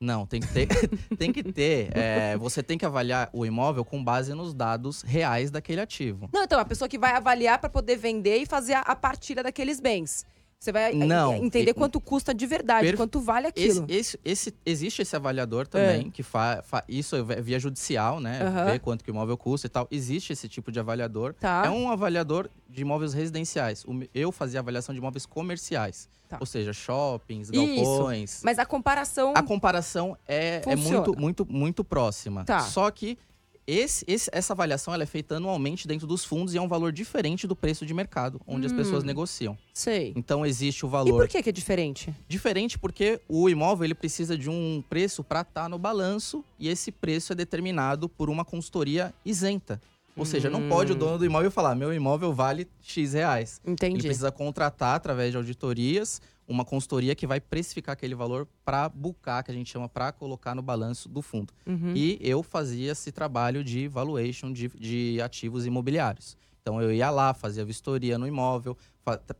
[0.00, 0.66] Não, tem que ter.
[1.16, 1.96] tem que ter.
[1.96, 6.28] é, você tem que avaliar o imóvel com base nos dados reais daquele ativo.
[6.32, 9.44] Não, então, a pessoa que vai avaliar para poder vender e fazer a, a partilha
[9.44, 10.26] daqueles bens.
[10.62, 11.34] Você vai eh, Não.
[11.34, 13.86] entender E- quanto custa de verdade, quanto vale Esse, aquilo.
[13.88, 18.40] esse, esse- existe esse avaliador também, que faz isso é via judicial, né?
[18.44, 18.64] Aham.
[18.66, 19.88] Ver quanto que o imóvel custa e tal.
[19.90, 21.34] Existe esse tipo de avaliador.
[21.34, 21.64] Tá.
[21.66, 23.84] É um avaliador de imóveis residenciais.
[24.14, 26.08] Eu fazia avaliação de imóveis comerciais.
[26.28, 26.36] Tá.
[26.38, 27.56] Ou seja, shoppings, Isso.
[27.84, 28.40] galpões.
[28.44, 29.32] Mas a comparação.
[29.36, 32.44] A comparação é, é muito, muito, muito próxima.
[32.44, 32.60] Tá.
[32.60, 33.18] Só que
[33.66, 36.92] esse, esse- essa avaliação ela é feita anualmente dentro dos fundos e é um valor
[36.92, 39.56] diferente do preço de mercado, onde as pessoas negociam.
[39.72, 40.12] Sei.
[40.16, 42.14] Então existe o E valor por que, que é diferente?
[42.28, 46.90] diferente porque o imóvel ele precisa de um preço para estar no balanço e esse
[46.90, 49.80] preço é determinado por uma consultoria isenta.
[50.14, 53.62] Ou seja, não pode o dono do imóvel falar, meu imóvel vale X reais.
[53.64, 54.02] Ele Entendi.
[54.02, 56.20] precisa contratar, através de auditorias,
[56.52, 60.54] uma consultoria que vai precificar aquele valor para bucar, que a gente chama para colocar
[60.54, 61.52] no balanço do fundo.
[61.66, 61.92] Uhum.
[61.96, 66.36] E eu fazia esse trabalho de valuation de, de ativos imobiliários.
[66.60, 68.76] Então eu ia lá, fazia vistoria no imóvel,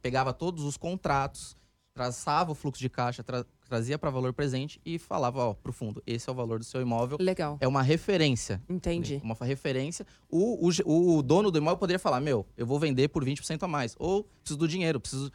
[0.00, 1.56] pegava todos os contratos,
[1.94, 6.02] traçava o fluxo de caixa, tra- trazia para valor presente e falava, ó, pro fundo,
[6.06, 7.18] esse é o valor do seu imóvel.
[7.20, 7.58] Legal.
[7.60, 8.60] É uma referência.
[8.68, 9.20] Entendi.
[9.22, 10.06] Uma referência.
[10.28, 13.68] O, o, o dono do imóvel poderia falar: Meu, eu vou vender por 20% a
[13.68, 13.94] mais.
[13.98, 15.30] Ou preciso do dinheiro, preciso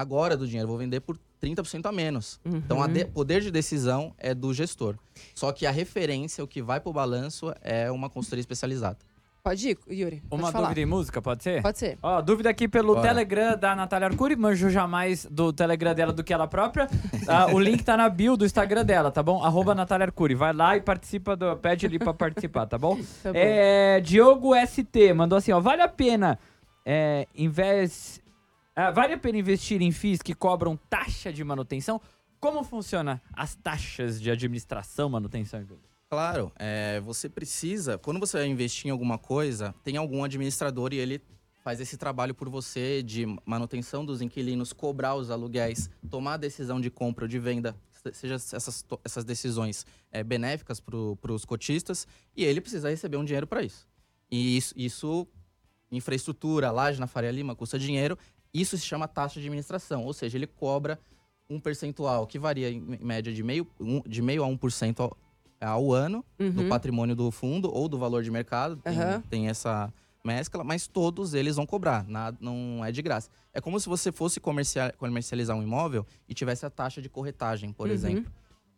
[0.00, 2.40] agora do dinheiro, vou vender por 30% a menos.
[2.44, 3.10] Então, o Uhum.
[3.12, 4.96] poder de decisão é do gestor.
[5.34, 8.98] Só que a referência, o que vai pro balanço, é uma consultoria especializada.
[9.42, 10.22] Pode ir, Yuri.
[10.28, 10.64] Pode Uma falar.
[10.66, 11.62] dúvida em música, pode ser?
[11.62, 11.96] Pode ser.
[12.02, 13.08] Ó, dúvida aqui pelo Bora.
[13.08, 16.86] Telegram da Natália Arcuri, manjo jamais do Telegram dela do que ela própria.
[17.26, 19.42] Ah, o link tá na bio do Instagram dela, tá bom?
[19.42, 20.34] Arroba Natália Arcuri.
[20.34, 21.56] Vai lá e participa do.
[21.56, 22.96] Pede ali pra participar, tá bom?
[23.22, 23.38] Tá bom.
[23.38, 25.58] É, Diogo ST mandou assim, ó.
[25.58, 26.38] Vale a pena
[26.84, 28.19] é, invés-
[28.80, 32.00] ah, vale a pena investir em FIIs que cobram taxa de manutenção?
[32.38, 35.64] Como funciona as taxas de administração, manutenção?
[36.08, 40.96] Claro, é, você precisa, quando você vai investir em alguma coisa, tem algum administrador e
[40.96, 41.22] ele
[41.62, 46.80] faz esse trabalho por você de manutenção dos inquilinos, cobrar os aluguéis, tomar a decisão
[46.80, 52.08] de compra ou de venda, se- seja essas, essas decisões é, benéficas para os cotistas,
[52.34, 53.86] e ele precisa receber um dinheiro para isso.
[54.30, 55.28] E isso, isso,
[55.92, 58.16] infraestrutura, laje na Faria Lima, custa dinheiro,
[58.52, 60.98] isso se chama taxa de administração, ou seja, ele cobra
[61.48, 65.16] um percentual que varia em média de meio, um, de meio a 1% ao,
[65.60, 66.68] ao ano do Uhum.
[66.68, 69.22] patrimônio do fundo ou do valor de mercado, tem, Aham.
[69.28, 69.92] tem essa
[70.24, 73.30] mescla, mas todos eles vão cobrar, nada, não é de graça.
[73.52, 77.72] É como se você fosse comercial- comercializar um imóvel e tivesse a taxa de corretagem,
[77.72, 77.94] por Uhum.
[77.94, 78.32] exemplo.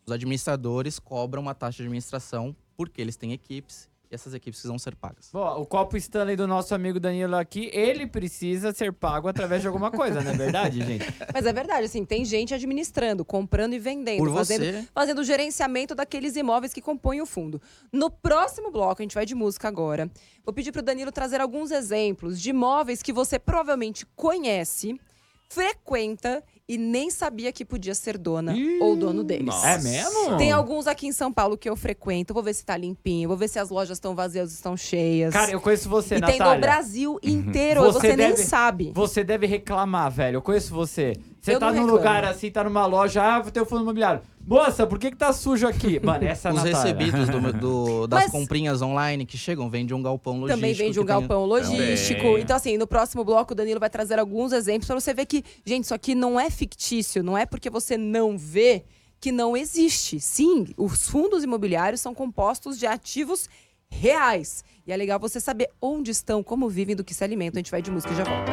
[0.06, 4.78] Os administradores cobram uma taxa de administração porque eles têm equipes e essas equipes precisam
[4.78, 5.30] ser pagas.
[5.32, 9.66] Bom, o copo Stanley do nosso amigo Danilo aqui, ele precisa ser pago através de
[9.66, 11.06] alguma coisa, não é verdade, gente?
[11.32, 15.24] Mas é verdade, assim, tem gente administrando, comprando e vendendo, Por fazendo, você, fazendo o
[15.24, 17.60] gerenciamento daqueles imóveis que compõem o fundo.
[17.90, 20.10] No próximo bloco, a gente vai de música agora.
[20.44, 25.00] Vou pedir pro Danilo trazer alguns exemplos de imóveis que você provavelmente conhece,
[25.48, 29.54] frequenta e nem sabia que podia ser dona ou dono deles.
[29.64, 30.36] É mesmo?
[30.38, 33.36] Tem alguns aqui em São Paulo que eu frequento, vou ver se tá limpinho, vou
[33.36, 35.32] ver se as lojas estão vazias ou estão cheias.
[35.32, 36.54] Cara, eu conheço você, e tem Natália.
[36.54, 38.92] no Brasil inteiro, Você você, nem deve- sabe.
[38.94, 40.36] Você deve reclamar, velho.
[40.36, 41.14] Eu conheço você.
[41.40, 41.92] Você Eu tá num reclamo.
[41.98, 44.20] lugar assim, tá numa loja, ah, vou ter o fundo imobiliário.
[44.46, 45.98] Moça, por que que tá sujo aqui?
[46.04, 46.94] Mano, essa é a os Natália.
[46.94, 50.56] recebidos do- do- das Mas- comprinhas online que chegam, vem de um galpão logístico.
[50.60, 52.22] Também vem de um que tem- galpão logístico.
[52.22, 52.42] Também.
[52.42, 55.44] Então, assim, no próximo bloco, o Danilo vai trazer alguns exemplos pra você ver que,
[55.64, 58.84] gente, isso aqui não é fictício, não é porque você não vê
[59.20, 60.20] que não existe.
[60.20, 63.48] Sim, os fundos imobiliários são compostos de ativos
[63.90, 64.64] reais.
[64.86, 67.58] E é legal você saber onde estão, como vivem, do que se alimentam.
[67.58, 68.52] A gente vai de música e já volta.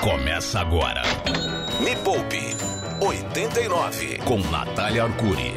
[0.00, 1.02] Começa agora.
[1.82, 2.54] Me Poupe
[3.00, 5.52] 89 com Natália Arcuri.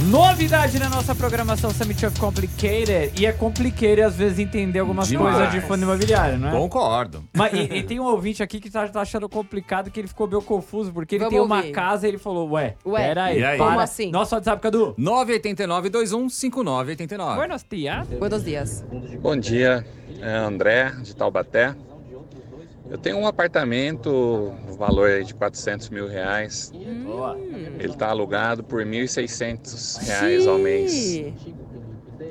[0.00, 3.18] Novidade na nossa programação Summit of Complicated.
[3.18, 5.34] E é complicated às vezes entender algumas Demais.
[5.36, 6.50] coisas de fundo imobiliário, não é?
[6.52, 7.24] Concordo.
[7.34, 10.28] Mas, e, e tem um ouvinte aqui que tá, tá achando complicado, que ele ficou
[10.28, 11.72] meio confuso, porque ele Vamos tem uma ouvir.
[11.72, 13.56] casa e ele falou, ué, Ué, pera aí, aí?
[13.56, 13.66] para.
[13.68, 14.10] Como assim?
[14.10, 14.94] Nosso WhatsApp, Cadu.
[14.98, 17.34] 989-215989.
[17.36, 18.06] Buenos dias.
[18.18, 18.84] Buenos dias.
[19.22, 19.82] Bom dia,
[20.20, 21.74] é André de Taubaté.
[22.88, 26.72] Eu tenho um apartamento valor aí de 400 mil reais.
[27.04, 27.36] Boa.
[27.78, 31.32] Ele está alugado por 1.600 reais ao mês.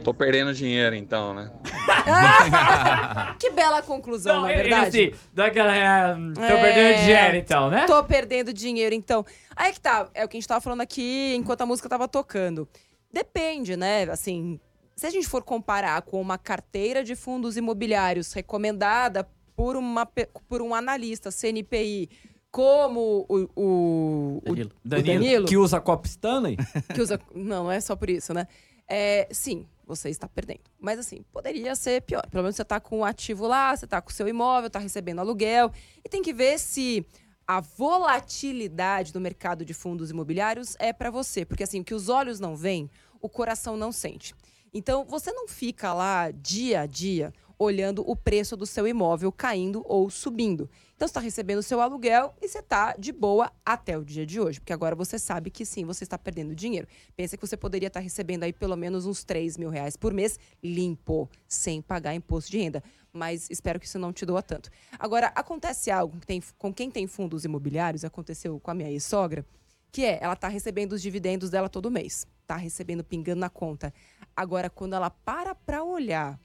[0.04, 1.52] Tô perdendo dinheiro então, né?
[3.40, 4.88] Que bela conclusão, não é ele, verdade?
[5.14, 5.76] assim, daquela.
[5.76, 6.62] É, tô É.
[6.62, 7.86] perdendo dinheiro então, né?
[7.86, 9.26] Tô perdendo dinheiro, então.
[9.56, 12.08] Aí que tá, é o que a gente tava falando aqui enquanto a música tava
[12.08, 12.68] tocando.
[13.12, 14.04] Depende, né?
[14.04, 14.60] Assim,
[14.96, 20.62] se a gente for comparar com uma carteira de fundos imobiliários recomendada por, uma, por
[20.62, 22.10] um analista CNPI,
[22.52, 24.72] como o, o, Danilo.
[24.84, 26.58] o Danilo, que usa copo Stanley.
[26.94, 27.20] que usa.
[27.34, 28.48] Não, não é só por isso, né?
[28.88, 30.62] É, sim, você está perdendo.
[30.80, 32.26] Mas assim, poderia ser pior.
[32.30, 34.80] Pelo menos você está com o ativo lá, você está com o seu imóvel, está
[34.80, 35.72] recebendo aluguel.
[36.04, 37.06] E tem que ver se
[37.48, 42.10] a volatilidade do mercado de fundos imobiliários é para você, porque assim, o que os
[42.10, 42.90] olhos não veem,
[43.22, 44.34] o coração não sente.
[44.74, 49.84] Então, você não fica lá dia a dia olhando o preço do seu imóvel caindo
[49.86, 50.70] ou subindo.
[50.96, 54.26] Então, você está recebendo o seu aluguel e você está de boa até o dia
[54.26, 56.88] de hoje, porque agora você sabe que sim, você está perdendo dinheiro.
[57.16, 60.40] Pensa que você poderia estar recebendo aí pelo menos uns 3 mil reais por mês
[60.64, 62.84] limpo, sem pagar imposto de renda.
[63.12, 64.70] Mas espero que isso não te doa tanto.
[64.98, 69.46] Agora, acontece algo que tem, com quem tem fundos imobiliários, aconteceu com a minha ex-sogra,
[69.92, 72.28] que é, ela está recebendo os dividendos dela todo mês.
[72.42, 73.94] Está recebendo, pingando na conta.
[74.36, 76.40] Agora, quando ela para para olhar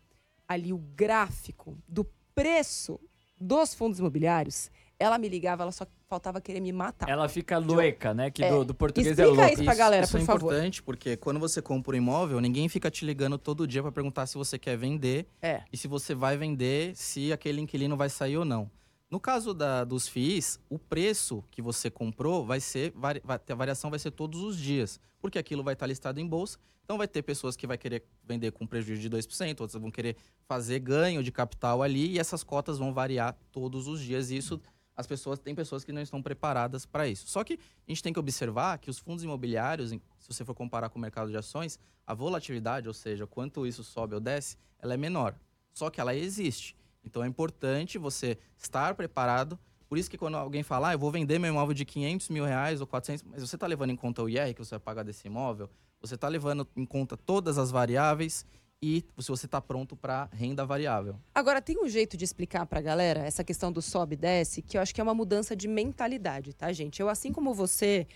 [0.51, 2.99] ali o gráfico do preço
[3.41, 7.09] dos fundos imobiliários, ela me ligava, ela só faltava querer me matar.
[7.09, 8.33] Ela fica louca, né?
[8.33, 8.51] Que É.
[8.51, 9.55] do, do português é Explica louco.
[9.55, 10.47] isso pra galera, isso por é favor.
[10.53, 14.27] importante porque quando você compra um imóvel, ninguém fica te ligando todo dia para perguntar
[14.27, 15.63] se você quer vender É.
[15.73, 18.69] e se você vai vender, se aquele inquilino vai sair ou não.
[19.11, 23.91] No caso da- dos FIIs, o preço que você comprou vai ser, vai a variação
[23.91, 26.59] vai ser todos os dias, porque aquilo vai estar listado em bolsa.
[26.85, 30.17] Então vai ter pessoas que vai querer vender com prejuízo de 2%, outras vão querer
[30.47, 34.31] fazer ganho de capital ali e essas cotas vão variar todos os dias.
[34.31, 34.61] E isso
[34.97, 37.27] as pessoas tem pessoas que não estão preparadas para isso.
[37.27, 40.89] Só que a gente tem que observar que os fundos imobiliários, se você for comparar
[40.91, 44.95] com o mercado de ações, a volatilidade, ou seja, quanto isso sobe ou desce, ela
[44.95, 45.35] é menor.
[45.73, 46.77] Só que ela existe.
[47.05, 49.59] Então é importante você estar preparado.
[49.89, 52.45] Por isso que quando alguém fala, ah, eu vou vender meu imóvel de 500 mil
[52.45, 55.03] reais ou 400, mas você está levando em conta o IR que você vai pagar
[55.03, 55.69] desse imóvel,
[56.01, 58.47] você está levando em conta todas as variáveis
[58.83, 61.17] e se você está pronto para renda variável.
[61.35, 64.79] Agora, tem um jeito de explicar pra galera essa questão do sobe e desce, que
[64.79, 67.01] eu acho que é uma mudança de mentalidade, tá, gente?
[67.01, 68.07] Eu, assim como você,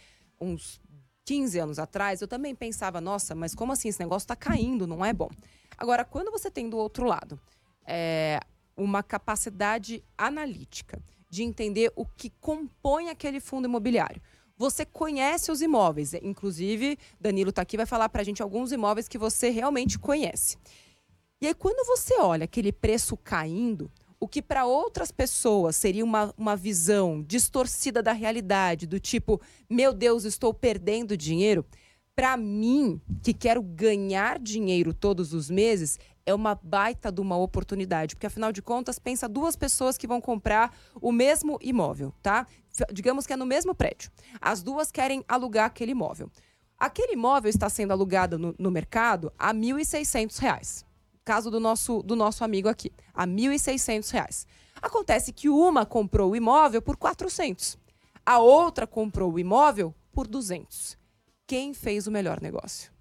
[0.40, 0.80] uns
[1.24, 3.88] 15 anos atrás, eu também pensava, nossa, mas como assim?
[3.88, 5.28] Esse negócio tá caindo, não é bom.
[5.76, 7.38] Agora, quando você tem do outro lado
[7.86, 8.40] é,
[8.76, 14.22] uma capacidade analítica de entender o que compõe aquele fundo imobiliário.
[14.56, 19.18] Você conhece os imóveis, inclusive Danilo tá aqui vai falar pra gente alguns imóveis que
[19.18, 20.56] você realmente conhece.
[21.40, 26.32] E aí, quando você olha aquele preço caindo, o que para outras pessoas seria uma,
[26.38, 31.66] uma visão distorcida da realidade, do tipo, meu Deus, estou perdendo dinheiro,
[32.14, 38.14] para mim, que quero ganhar dinheiro todos os meses, é uma baita de uma oportunidade.
[38.14, 42.46] Porque, afinal de contas, pensa duas pessoas que vão comprar o mesmo imóvel, tá?
[42.92, 44.10] Digamos que é no mesmo prédio.
[44.40, 46.30] As duas querem alugar aquele imóvel.
[46.78, 50.84] Aquele imóvel está sendo alugado no, no mercado a 1.600 reais.
[51.24, 54.46] Caso do nosso, do nosso amigo aqui, a 1.600 reais.
[54.82, 57.78] Acontece que uma comprou o imóvel por 400.
[58.26, 60.98] A outra comprou o imóvel por 200.
[61.46, 62.92] Quem fez o melhor negócio?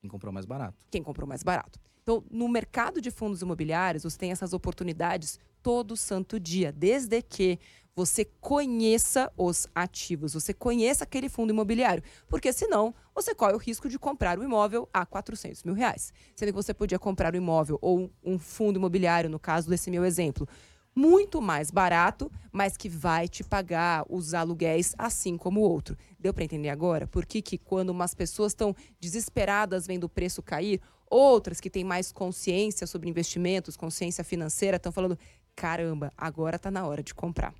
[0.00, 0.82] Quem comprou mais barato.
[0.90, 1.78] quem comprou mais barato.
[2.10, 7.56] Então, no mercado de fundos imobiliários, você tem essas oportunidades todo santo dia, desde que
[7.94, 13.88] você conheça os ativos, você conheça aquele fundo imobiliário, porque senão você corre o risco
[13.88, 16.12] de comprar o imóvel a 400 mil reais.
[16.34, 20.04] Sendo que você podia comprar o imóvel ou um fundo imobiliário, no caso desse meu
[20.04, 20.48] exemplo,
[20.92, 25.96] muito mais barato, mas que vai te pagar os aluguéis assim como o outro.
[26.18, 27.06] Deu para entender agora?
[27.06, 31.84] Por que, que quando umas pessoas estão desesperadas vendo o preço cair, outras que têm
[31.84, 35.18] mais consciência sobre investimentos, consciência financeira, estão falando:
[35.56, 37.52] caramba, agora tá na hora de comprar.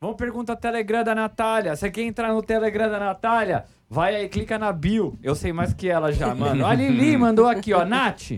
[0.00, 1.74] Vamos perguntar Telegram da Natália.
[1.74, 3.64] Você quer entrar no Telegram da Natália?
[3.88, 5.18] Vai aí, clica na bio.
[5.22, 6.64] Eu sei mais que ela já, mano.
[6.66, 7.86] A Lili mandou aqui, ó.
[7.86, 8.32] Nath,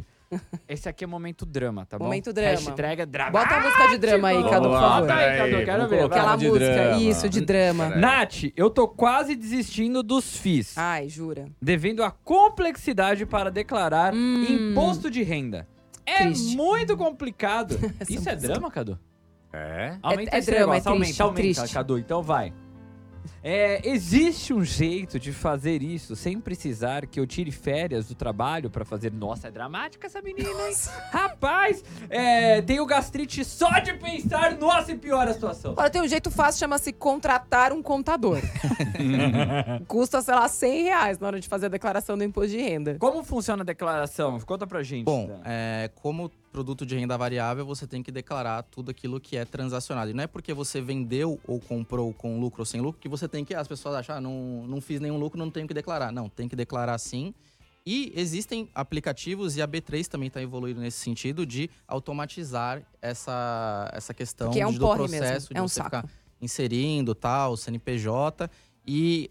[0.69, 2.05] esse aqui é momento drama, tá bom?
[2.05, 2.51] Momento drama.
[2.51, 3.31] Hashtag é drama.
[3.31, 5.01] Bota a música de drama aí, Cadu, por lá, favor.
[5.01, 6.05] Bota aí, Cadu, quero ver.
[6.05, 7.03] Aquela de música, drama.
[7.03, 7.89] isso, de drama.
[7.91, 11.47] Nath, eu tô quase desistindo dos FIIs, Ai, jura.
[11.61, 15.67] devendo a complexidade para declarar imposto de renda.
[16.05, 16.57] É Triste.
[16.57, 17.73] muito complicado.
[18.09, 18.37] Isso é música.
[18.37, 18.99] drama, Cadu?
[19.53, 19.97] É?
[20.03, 21.75] Aumenta é esse drama, negócio, é triste, aumenta, aumenta, triste.
[21.75, 22.53] Cadu, então vai.
[23.43, 28.71] É, existe um jeito de fazer isso sem precisar que eu tire férias do trabalho
[28.71, 29.13] pra fazer.
[29.13, 30.75] Nossa, é dramática essa menina, hein?
[31.11, 34.57] Rapaz, é, tenho gastrite só de pensar.
[34.57, 35.75] Nossa, e piora a situação.
[35.77, 38.41] Olha, tem um jeito fácil, chama-se contratar um contador.
[39.87, 42.97] Custa, sei lá, 100 reais na hora de fazer a declaração do imposto de renda.
[42.99, 44.39] Como funciona a declaração?
[44.41, 45.05] Conta pra gente.
[45.05, 45.41] Bom, Dan.
[45.45, 50.11] é, como produto de renda variável, você tem que declarar tudo aquilo que é transacionado.
[50.11, 53.29] E não é porque você vendeu ou comprou com lucro ou sem lucro que você
[53.29, 53.55] tem que.
[53.55, 56.11] As pessoas acham, ah, não, não fiz nenhum lucro, não tenho que declarar.
[56.11, 57.35] Não, tem que declarar sim.
[57.85, 64.15] E existem aplicativos, e a B3 também está evoluindo nesse sentido, de automatizar essa, essa
[64.15, 65.97] questão é um de, do porre mesmo, processo é de um você saco.
[65.97, 66.09] ficar
[66.41, 68.51] inserindo tal, CNPJ.
[68.87, 69.31] E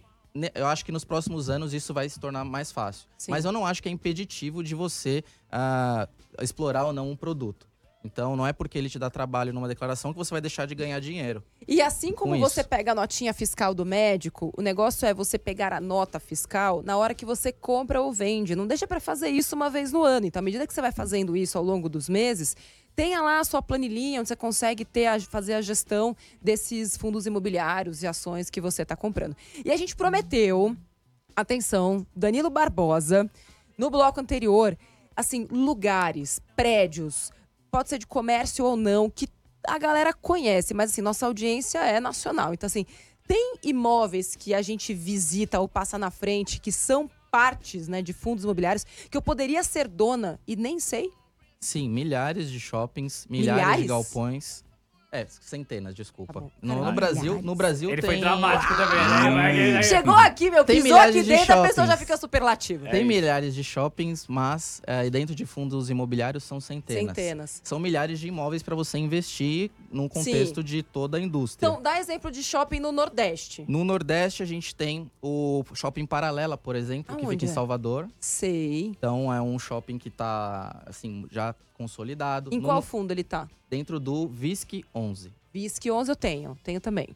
[0.54, 3.08] eu acho que nos próximos anos isso vai se tornar mais fácil.
[3.18, 3.32] Sim.
[3.32, 6.08] Mas eu não acho que é impeditivo de você ah,
[6.42, 7.68] explorar ou não um produto.
[8.04, 10.76] Então não é porque ele te dá trabalho numa declaração que você vai deixar de
[10.76, 11.44] ganhar dinheiro.
[11.68, 12.70] E assim como Com você isso.
[12.70, 16.98] pega a notinha fiscal do médico, o negócio é você pegar a nota fiscal na
[16.98, 18.56] hora que você compra ou vende.
[18.56, 20.28] Não deixa para fazer isso uma vez no ano.
[20.28, 22.56] Então, à medida que você vai fazendo isso ao longo dos meses,
[22.96, 27.26] tenha lá a sua planilhinha onde você consegue ter a- fazer a gestão desses fundos
[27.26, 29.36] imobiliários e ações que você está comprando.
[29.64, 30.76] E a gente prometeu,
[31.36, 33.30] atenção, Danilo Barbosa,
[33.78, 34.78] no bloco anterior,
[35.16, 37.32] assim, lugares, prédios,
[37.70, 39.28] pode ser de comércio ou não, que
[39.68, 42.54] a galera conhece, mas assim, nossa audiência é nacional.
[42.54, 42.86] Então, assim,
[43.28, 48.14] tem imóveis que a gente visita ou passa na frente que são partes né, de
[48.14, 51.12] fundos imobiliários que eu poderia ser dona e nem sei.
[51.66, 53.82] Sim, milhares de shoppings, milhares, Milhares?
[53.82, 54.65] de galpões.
[55.16, 56.42] É, centenas, desculpa.
[56.42, 57.46] Tá no, no Brasil, milhares.
[57.46, 59.84] no Brasil Ele tem foi dramático também, né?
[59.84, 62.00] Chegou aqui, meu, Tem pisou milhares aqui de dentro, a pessoa já shoppings.
[62.00, 62.90] fica superlativa.
[62.90, 67.16] Tem milhares de shoppings, mas é, dentro de fundos imobiliários são centenas.
[67.16, 67.62] Centenas.
[67.64, 71.68] São milhares de imóveis para você investir num contexto de toda a indústria.
[71.68, 73.64] Então, dá exemplo de shopping no Nordeste.
[73.68, 77.54] no Nordeste, a gente tem o Shopping Paralela, por exemplo, que Aonde fica em é?
[77.54, 78.10] Salvador.
[78.20, 78.88] Sei.
[78.88, 82.50] Então, é um shopping que tá, assim, já consolidado.
[82.54, 83.48] Em No- qual fundo ele tá?
[83.70, 85.32] Dentro do VISC 11.
[85.54, 86.58] Visc 11 eu tenho.
[86.64, 87.08] Tenho também.
[87.08, 87.16] Tem-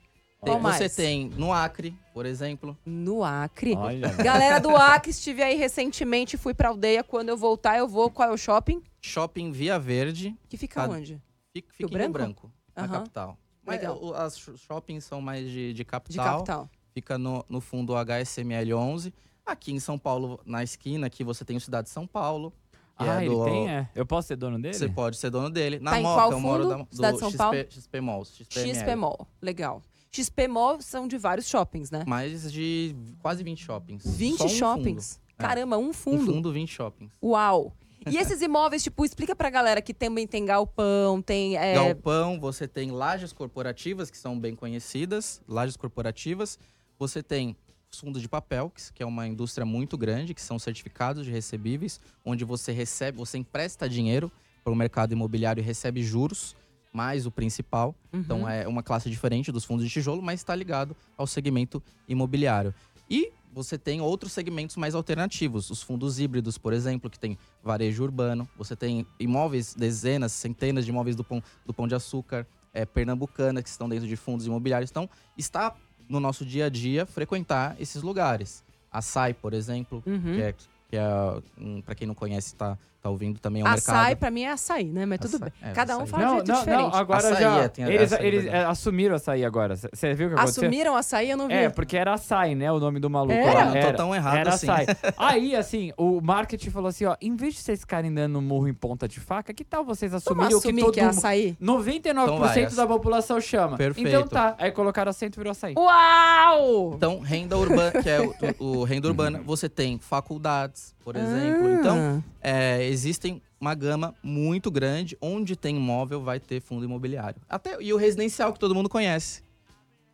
[0.53, 0.77] Qual mais?
[0.77, 2.77] você tem no Acre, por exemplo.
[2.85, 3.75] No Acre.
[3.75, 4.07] Olha.
[4.23, 7.03] Galera do Acre, estive aí recentemente, fui pra aldeia.
[7.03, 8.09] Quando eu voltar, eu vou.
[8.09, 8.81] Qual é o shopping?
[9.01, 10.93] Shopping Via Verde, Que fica Tá.
[10.93, 11.21] onde?
[11.53, 12.13] fica, fica em Rio Branco?
[12.13, 12.93] Branco, na Aham.
[12.99, 13.37] capital.
[13.65, 13.99] Mas Legal.
[14.01, 16.25] o- as sh- shoppings são mais de, de capital.
[16.25, 16.69] De capital.
[16.93, 19.13] Fica no, no fundo HSML 11.
[19.45, 22.53] Aqui em São Paulo, na esquina, aqui você tem o Cidade de São Paulo.
[22.99, 23.89] Ah, é ele do- tem, é?
[23.95, 24.73] Eu posso ser dono dele?
[24.73, 25.79] Você pode ser dono dele.
[25.79, 26.77] Na Tá em Moca, qual eu moro fundo?
[26.77, 27.57] da, do Cidade de São XP, Paulo?
[27.69, 28.35] XP Malls.
[28.35, 28.75] XPML.
[28.75, 29.27] XP Mall.
[29.41, 29.81] Legal.
[30.12, 32.03] XP Mall são de vários shoppings, né?
[32.05, 34.03] Mais de quase 20 shoppings.
[34.05, 35.13] 20 Só um shoppings.
[35.15, 35.21] fundo.
[35.39, 35.41] É.
[35.41, 36.25] Caramba, um Um fundo.
[36.25, 37.12] fundo, 20 shoppings.
[37.23, 37.73] Uau.
[38.09, 41.57] E esses imóveis, tipo, explica pra galera que também tem galpão, tem.
[41.57, 46.57] é, Galpão, você tem lajes corporativas, que são bem conhecidas, lajes corporativas.
[46.97, 47.55] Você tem
[47.91, 51.32] os fundos de papel, que que é uma indústria muito grande, que são certificados de
[51.32, 54.32] recebíveis, onde você recebe, você empresta dinheiro
[54.63, 56.56] para o mercado imobiliário e recebe juros,
[56.93, 57.95] mais o principal.
[58.13, 58.19] uhum.
[58.19, 62.73] Então é uma classe diferente dos fundos de tijolo, mas está ligado ao segmento imobiliário.
[63.10, 68.04] E você tem outros segmentos mais alternativos, os fundos híbridos, por exemplo, que tem varejo
[68.04, 72.86] urbano, você tem imóveis, dezenas, centenas de imóveis do Pão, do pão de Açúcar, é,
[72.86, 74.91] Pernambucana, que estão dentro de fundos imobiliários.
[74.91, 75.75] Então, está
[76.09, 78.63] no nosso dia a dia frequentar esses lugares.
[78.91, 80.33] A SAI, por exemplo, Uhum.
[80.35, 80.53] que é,
[80.89, 84.17] que é para quem não conhece, tá, tá ouvindo também, é um açaí, mercado.
[84.17, 85.05] pra mim, é açaí, né?
[85.05, 85.69] Mas tudo Açaí, bem.
[85.69, 86.09] é, Cada um açaí.
[86.09, 86.81] fala de Não, um jeito não, diferente.
[86.81, 87.57] não, agora Açaí, já.
[87.59, 89.75] é, tem eles açaí, eles é, assumiram açaí agora.
[89.75, 90.63] Você viu o que aconteceu?
[90.63, 91.53] Assumiram açaí, eu não vi.
[91.53, 92.71] É, porque era açaí, né?
[92.71, 93.53] O nome do maluco Era?
[93.53, 93.65] lá.
[93.73, 94.69] Não tô tão errado era assim.
[94.69, 94.85] açaí.
[95.17, 98.73] Aí, assim, o marketing falou assim: ó, em vez de vocês ficarem dando murro em
[98.73, 101.57] ponta de faca, que tal vocês Vamos assumirem o que todo que é açaí?
[101.62, 103.77] 99% Então vai, da população chama.
[103.77, 104.07] Perfeito.
[104.07, 104.55] Então tá.
[104.57, 105.73] Aí colocaram acento e virou açaí.
[105.77, 106.93] Uau!
[106.95, 111.67] Então, renda urbana, que é o, o- o renda urbana, você tem faculdades, por exemplo.
[111.67, 111.71] Ah.
[111.79, 115.17] Então, é, existem uma gama muito grande.
[115.21, 117.41] Onde tem imóvel, vai ter fundo imobiliário.
[117.49, 119.43] Até, e o residencial, que todo mundo conhece.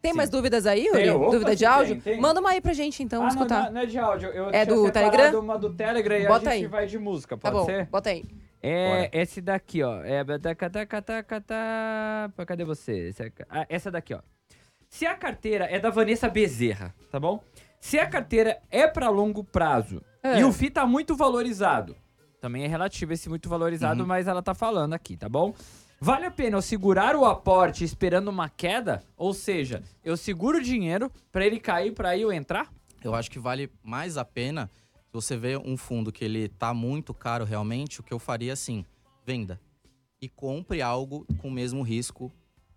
[0.02, 1.10] Tem mais dúvidas aí, Yuri?
[1.10, 1.96] Opa, Dúvida de áudio?
[2.00, 2.22] tem, tem.
[2.22, 3.64] Manda uma aí pra gente, então, ah, não, escutar.
[3.66, 4.30] não, não é de áudio.
[4.30, 5.40] Eu É do Telegram?
[5.40, 6.68] uma do Telegram e Bota a gente aí.
[6.70, 7.86] vai de música, Tá pode bom, ser?
[7.88, 8.24] bota aí.
[8.62, 9.10] É Bora.
[9.14, 10.02] esse daqui, ó.
[10.04, 10.24] É.
[12.46, 13.12] Cadê você?
[13.20, 14.20] Aqui- ah, essa daqui, ó.
[14.90, 17.44] Se a carteira é da Vanessa Bezerra, tá bom?
[17.80, 20.40] Se a carteira é pra longo prazo É.
[20.40, 21.96] e o FI tá muito valorizado,
[22.46, 24.08] também é relativo esse muito valorizado, Uhum.
[24.08, 25.52] mas ela tá falando aqui, tá bom?
[26.00, 29.02] Vale a pena eu segurar o aporte esperando uma queda?
[29.18, 32.72] Ou seja, eu seguro o dinheiro pra ele cair pra aí eu entrar?
[33.04, 34.70] Eu acho que vale mais a pena
[35.08, 38.54] se você vê um fundo que ele tá muito caro realmente, o que eu faria
[38.54, 38.86] assim,
[39.26, 39.60] venda.
[40.22, 42.32] E compre algo com o mesmo risco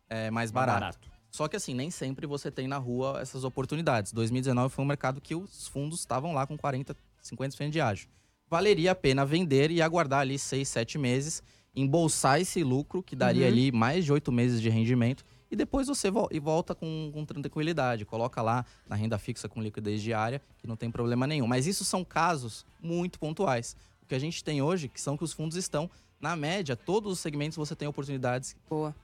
[0.09, 0.98] é, mais barato.
[1.31, 4.12] Só que assim, nem sempre você tem na rua essas oportunidades.
[4.14, 8.09] 2019 foi um mercado que os fundos estavam lá com 40, 50% de ágio.
[8.51, 11.43] Valeria a pena vender e aguardar ali 6, 7 meses,
[11.77, 13.49] embolsar esse lucro, que daria Uhum.
[13.53, 17.25] ali mais de 8 meses de rendimento, e depois você vol- e volta com, com
[17.25, 18.05] tranquilidade.
[18.05, 21.47] Coloca lá na renda fixa com liquidez diária, que não tem problema nenhum.
[21.47, 23.77] Mas isso são casos muito pontuais.
[24.03, 25.90] O que a gente tem hoje, que são que os fundos estão,
[26.21, 28.57] na média, todos os segmentos você tem oportunidades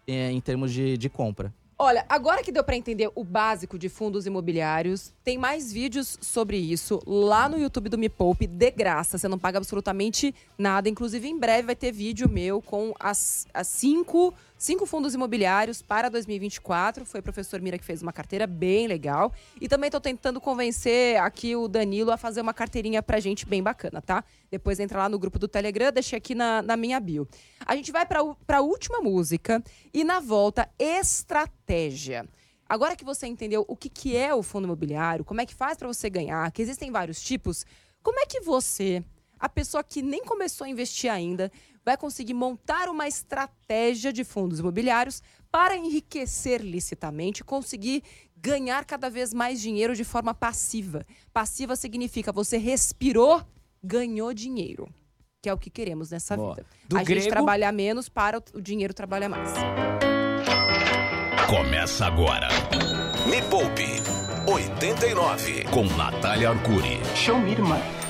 [0.07, 1.55] é, em termos de, de compra.
[1.77, 6.57] Olha, agora que deu pra entender o básico de fundos imobiliários, tem mais vídeos sobre
[6.57, 9.19] isso lá no YouTube do Me Poupe, de graça.
[9.19, 10.89] Você não paga absolutamente nada.
[10.89, 16.09] Inclusive, em breve vai ter vídeo meu com as, as cinco, cinco fundos imobiliários para
[16.09, 17.05] 2024.
[17.05, 19.33] Foi o professor Mira que fez uma carteira bem legal.
[19.61, 23.63] E também tô tentando convencer aqui o Danilo a fazer uma carteirinha pra gente bem
[23.63, 24.25] bacana, tá?
[24.51, 27.29] Depois entra lá no grupo do Telegram, deixei aqui na, na minha bio.
[27.67, 32.27] A gente vai u- pra última música e na volta, estratégia.
[32.69, 35.77] Agora que você entendeu o que, que é o fundo imobiliário, como é que faz
[35.77, 37.67] para você ganhar, que existem vários tipos,
[38.03, 39.05] como é que você,
[39.39, 41.53] a pessoa que nem começou a investir ainda,
[41.85, 48.03] vai conseguir montar uma estratégia de fundos imobiliários para enriquecer licitamente, e conseguir
[48.37, 51.07] ganhar cada vez mais dinheiro de forma passiva.
[51.33, 53.43] Passiva significa você respirou,
[53.83, 54.89] ganhou dinheiro.
[55.43, 56.55] Que é o que queremos nessa Boa.
[56.55, 56.67] vida.
[56.89, 59.53] Do a grego- gente trabalhar menos para o- dinheiro trabalhar mais.
[61.49, 62.49] Começa agora.
[63.29, 63.87] Me Poupe
[64.51, 66.99] 89 com Natália Arcuri.
[67.15, 68.04] Falamos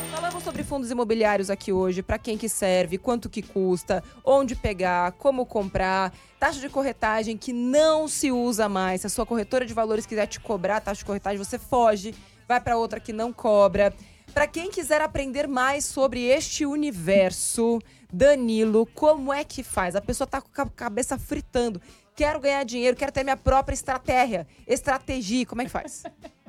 [0.54, 5.44] sobre fundos imobiliários aqui hoje, para quem que serve, quanto que custa, onde pegar, como
[5.44, 9.00] comprar, taxa de corretagem que não se usa mais.
[9.00, 12.14] Se a sua corretora de valores quiser te cobrar taxa de corretagem, você foge,
[12.46, 13.92] vai para outra que não cobra.
[14.32, 17.80] Para quem quiser aprender mais sobre este universo,
[18.12, 19.96] Danilo, como é que faz?
[19.96, 21.82] A pessoa tá com a cabeça fritando.
[22.14, 26.04] Quero ganhar dinheiro, quero ter minha própria estratégia, estratégia, como é que faz?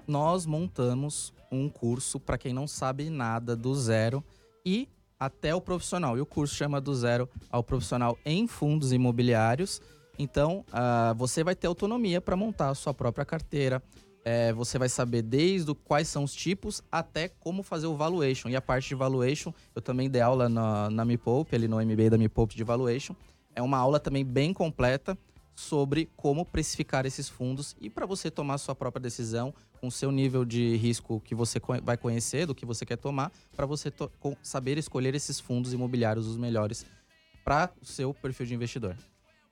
[0.05, 4.23] Nós montamos um curso para quem não sabe nada do zero
[4.65, 4.87] e
[5.19, 6.17] até o profissional.
[6.17, 9.81] E o curso chama do zero ao profissional em fundos imobiliários.
[10.17, 13.81] Então, ah, você vai ter autonomia para montar a sua própria carteira.
[14.23, 18.49] É, você vai saber desde quais são os tipos até como fazer o valuation.
[18.49, 21.77] E a parte de valuation, eu também dei aula na, na Me Poupe, ali no
[21.77, 23.15] MBA da Me Poupe de valuation.
[23.53, 25.17] É uma aula também bem completa
[25.55, 30.43] sobre como precificar esses fundos e para você tomar sua própria decisão com seu nível
[30.43, 34.77] de risco que você vai conhecer, do que você quer tomar, para você to- saber
[34.77, 36.85] escolher esses fundos imobiliários os melhores
[37.43, 38.97] para o seu perfil de investidor.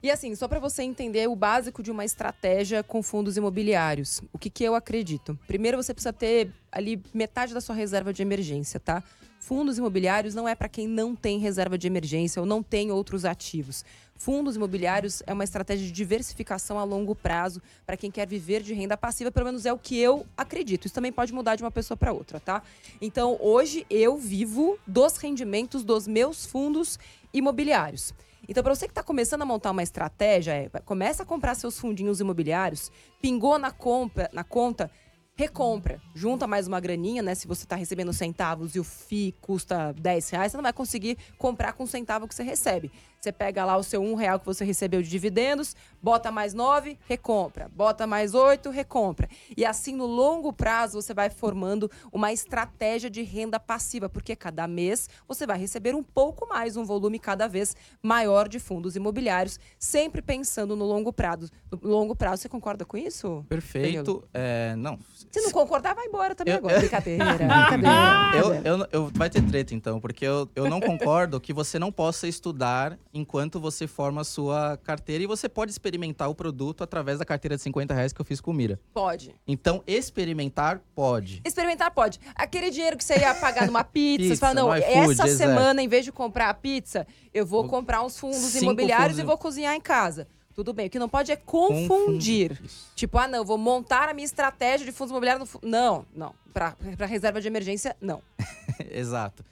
[0.03, 4.37] E assim, só para você entender o básico de uma estratégia com fundos imobiliários, o
[4.37, 5.39] que, que eu acredito?
[5.47, 9.01] Primeiro, você precisa ter ali metade da sua reserva de emergência, tá?
[9.39, 13.23] Fundos imobiliários não é para quem não tem reserva de emergência ou não tem outros
[13.23, 13.85] ativos.
[14.17, 18.73] Fundos imobiliários é uma estratégia de diversificação a longo prazo para quem quer viver de
[18.73, 20.85] renda passiva, pelo menos é o que eu acredito.
[20.85, 22.61] Isso também pode mudar de uma pessoa para outra, tá?
[22.99, 26.99] Então, hoje eu vivo dos rendimentos dos meus fundos
[27.33, 28.13] imobiliários.
[28.47, 31.79] Então, para você que está começando a montar uma estratégia, é, começa a comprar seus
[31.79, 32.91] fundinhos imobiliários,
[33.21, 34.91] pingou na, compra, na conta,
[35.35, 36.01] recompra.
[36.13, 37.35] Junta mais uma graninha, né?
[37.35, 41.17] Se você está recebendo centavos e o FII custa 10 reais, você não vai conseguir
[41.37, 42.91] comprar com o centavo que você recebe.
[43.23, 46.99] Você pega lá o seu um real que você recebeu de dividendos, bota mais 9,
[47.07, 47.71] recompra.
[47.73, 49.29] Bota mais 8, recompra.
[49.55, 54.67] E assim, no longo prazo, você vai formando uma estratégia de renda passiva, porque cada
[54.67, 59.57] mês você vai receber um pouco mais, um volume cada vez maior de fundos imobiliários,
[59.79, 61.49] sempre pensando no longo prazo.
[61.71, 63.45] No longo prazo, você concorda com isso?
[63.47, 64.21] Perfeito.
[64.33, 64.99] É, não.
[65.31, 66.73] Se não concordar, vai embora também Eu- agora.
[66.83, 68.35] Brincadeira, brincadeira.
[68.35, 71.89] Eu, eu, eu- vai ter treta então, porque eu, eu não concordo que você não
[71.89, 77.19] possa estudar enquanto você forma a sua carteira e você pode experimentar o produto através
[77.19, 78.79] da carteira de 50 reais que eu fiz com o Mira.
[78.93, 79.35] Pode.
[79.47, 81.41] Então, experimentar pode.
[81.45, 82.19] Experimentar pode.
[82.35, 85.29] Aquele dinheiro que você ia pagar numa pizza, você Pizza, fala, não, essa exato.
[85.29, 89.19] semana, em vez de comprar a pizza, eu vou comprar uns fundos Cinco imobiliários fundos
[89.19, 90.27] e vou cozinhar em casa.
[90.55, 90.87] Tudo bem.
[90.87, 92.59] O que não pode é confundir.
[92.63, 92.91] Isso.
[92.95, 96.35] Tipo, ah, não, vou montar a minha estratégia de fundos imobiliários no Não, não.
[96.53, 96.75] Pra
[97.07, 98.21] reserva de emergência, não.
[98.91, 99.43] Exato.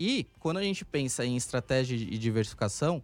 [0.00, 3.02] E quando a gente pensa em estratégia e diversificação,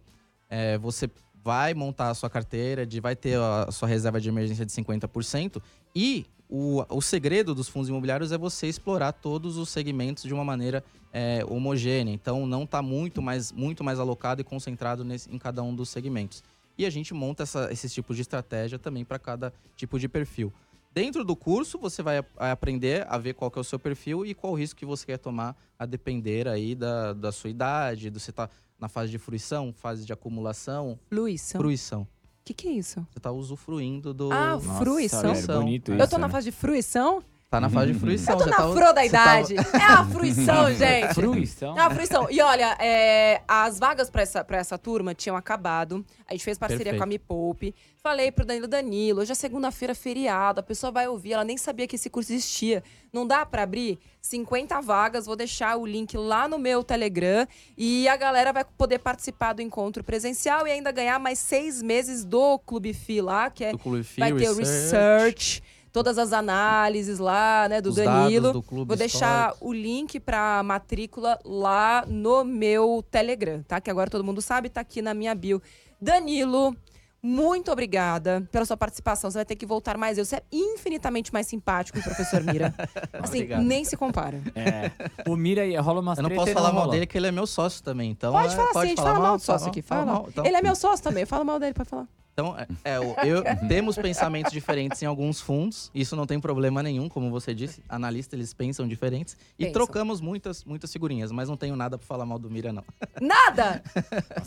[0.49, 1.09] é, você
[1.43, 5.61] vai montar a sua carteira, de, vai ter a sua reserva de emergência de 50%.
[5.95, 10.43] E o, o segredo dos fundos imobiliários é você explorar todos os segmentos de uma
[10.43, 12.11] maneira é, homogênea.
[12.13, 15.89] Então, não está muito mais, muito mais alocado e concentrado nesse- em cada um dos
[15.89, 16.43] segmentos.
[16.77, 20.51] E a gente monta esses tipos de estratégia também para cada tipo de perfil.
[20.95, 24.33] Dentro do curso, você vai aprender a ver qual que é o seu perfil e
[24.33, 28.17] qual o risco que você quer tomar a depender aí da, da sua idade, do
[28.17, 31.59] você tá na fase de fruição, fase de acumulação, Fluição.
[31.59, 32.07] O fruição.
[32.45, 33.05] que, que é isso?
[33.11, 34.31] Você tá usruindo do...
[34.31, 35.33] Ah, fruição.
[35.33, 36.01] velho, bonito isso.
[36.01, 36.31] Eu tô na né?
[36.31, 37.21] fase de fruição?
[37.49, 38.33] Tá na fase de fruição.
[38.33, 39.55] Eu tô na tá- flor da tá- idade.
[39.55, 41.13] É a fruição, gente.
[41.13, 41.77] Fruição.
[41.77, 42.27] É a fruição.
[42.29, 46.03] E olha, é, as vagas pra essa, pra essa turma tinham acabado.
[46.27, 46.99] A gente fez parceria Perfeito.
[46.99, 47.73] com a Me Poupe.
[48.01, 51.87] Falei pro Danilo Danilo, hoje é segunda-feira feriado, a pessoa vai ouvir, ela nem sabia
[51.87, 52.83] que esse curso existia.
[53.11, 58.07] Não dá pra abrir 50 vagas, vou deixar o link lá no meu Telegram e
[58.07, 62.59] a galera vai poder participar do encontro presencial e ainda ganhar mais seis meses do
[62.59, 65.63] Clube FI lá, que é Do Clube Fi, vai ter o research,
[65.95, 68.47] todas as análises lá, né, do Os Danilo.
[68.47, 69.65] dados do clube Vou deixar histórico.
[69.69, 73.79] o link pra matrícula lá no meu Telegram, tá?
[73.79, 75.61] Que agora todo mundo sabe, tá aqui na minha bio.
[76.01, 76.75] Danilo,
[77.23, 79.31] muito obrigada pela sua participação.
[79.31, 80.17] Você vai ter que voltar mais.
[80.17, 82.75] Eu, você é infinitamente mais simpático que o professor Mira.
[83.13, 83.63] assim, Obrigado.
[83.63, 84.41] nem se compara.
[84.53, 84.91] É.
[85.29, 86.91] O Mira aí rola umas Eu não posso falar mal rola.
[86.91, 88.11] dele, que ele é meu sócio também.
[88.11, 89.81] Então, Pode é, falar sim, a gente fala mal do sócio aqui.
[89.81, 90.05] Fala.
[90.05, 90.25] mal.
[90.27, 91.25] Então, Ele é meu sócio também.
[91.25, 92.05] Fala mal dele, pode falar.
[92.37, 95.89] Então, é, é, eu, temos pensamentos diferentes em alguns fundos.
[95.95, 97.81] Isso não tem problema nenhum, como você disse.
[97.87, 99.37] Analistas, eles pensam diferentes.
[99.57, 99.73] E Pensam.
[99.73, 101.31] trocamos muitas, muitas figurinhas.
[101.31, 102.83] Mas não tenho nada pra falar mal do Mira, não.
[103.21, 103.81] Nada!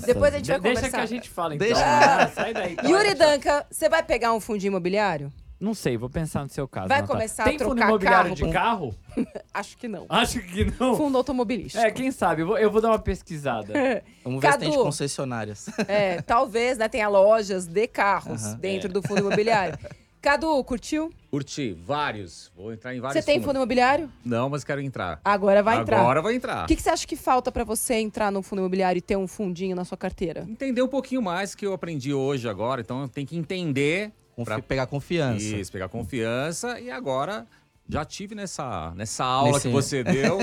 [0.04, 0.90] Depois a gente vai De- Deixa conversar.
[0.90, 1.66] que a gente fala, então.
[1.66, 1.82] Deixa.
[1.82, 2.72] Ah, sai daí.
[2.74, 2.90] então.
[2.90, 5.32] Yuri Danca, você vai pegar um fundinho imobiliário?
[5.60, 6.86] Não sei, vou pensar no seu caso.
[6.88, 7.20] Vai Natália.
[7.22, 8.94] começar a Tem fundo trocar imobiliário carro de carro?
[9.52, 10.06] Acho que não.
[10.08, 10.96] Acho que não.
[10.96, 11.84] Fundo automobilístico.
[11.84, 12.42] É, quem sabe?
[12.42, 13.72] Eu vou, eu vou dar uma pesquisada.
[14.22, 15.66] Vamos ver se tem concessionárias.
[15.88, 16.88] É, talvez, né?
[16.88, 18.58] Tenha lojas de carros Aham.
[18.58, 19.76] dentro do fundo imobiliário.
[20.20, 21.10] Cadu, curtiu?
[21.30, 22.52] Curti, vários.
[22.56, 23.46] Vou entrar em Você vários tem fundos.
[23.46, 24.10] fundo imobiliário?
[24.24, 25.20] Não, mas quero entrar.
[25.24, 26.00] Agora vai entrar.
[26.00, 26.64] Agora vai entrar.
[26.64, 29.16] O que, que você acha que falta pra você entrar no fundo imobiliário e ter
[29.16, 30.44] um fundinho na sua carteira?
[30.48, 34.12] Entender um pouquinho mais que eu aprendi hoje agora, então tenho que entender
[34.44, 35.44] Confi- pra Pegar confiança.
[35.44, 37.46] isso, pegar confiança e agora
[37.90, 40.38] já tive nessa, nessa aula Nesse- que você deu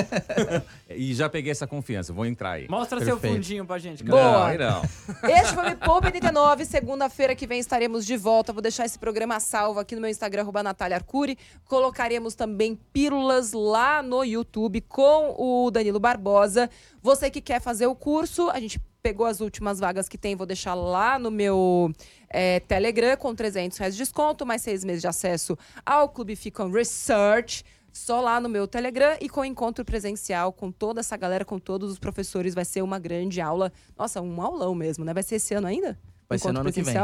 [0.90, 2.12] e já peguei essa confiança.
[2.12, 2.68] Vou entrar aí.
[2.68, 3.36] Mostra seu Perfeito.
[3.36, 4.18] fundinho pra gente, cara.
[4.20, 4.54] Boa.
[4.58, 4.82] Não, não.
[5.30, 6.66] Este foi o Me Poupe 89.
[6.66, 8.52] Segunda-feira que vem estaremos de volta.
[8.52, 11.38] Vou deixar esse programa salvo aqui no meu Instagram, arroba Natália Arcuri.
[11.66, 16.68] Colocaremos também pílulas lá no YouTube com o Danilo Barbosa.
[17.02, 20.48] Você que quer fazer o curso, a gente pegou as últimas vagas que tem, vou
[20.48, 21.94] deixar lá no meu
[22.28, 26.72] é, Telegram com 300 reais de desconto, mais seis meses de acesso ao Clube Ficam
[26.72, 27.64] Research.
[27.94, 31.92] Só lá no meu Telegram e com encontro presencial com toda essa galera, com todos
[31.92, 32.56] os professores.
[32.56, 33.72] Vai ser uma grande aula.
[33.96, 35.14] Nossa, um aulão mesmo, né?
[35.14, 36.00] Vai ser esse ano ainda?
[36.28, 36.96] Vai ser no ano que vem.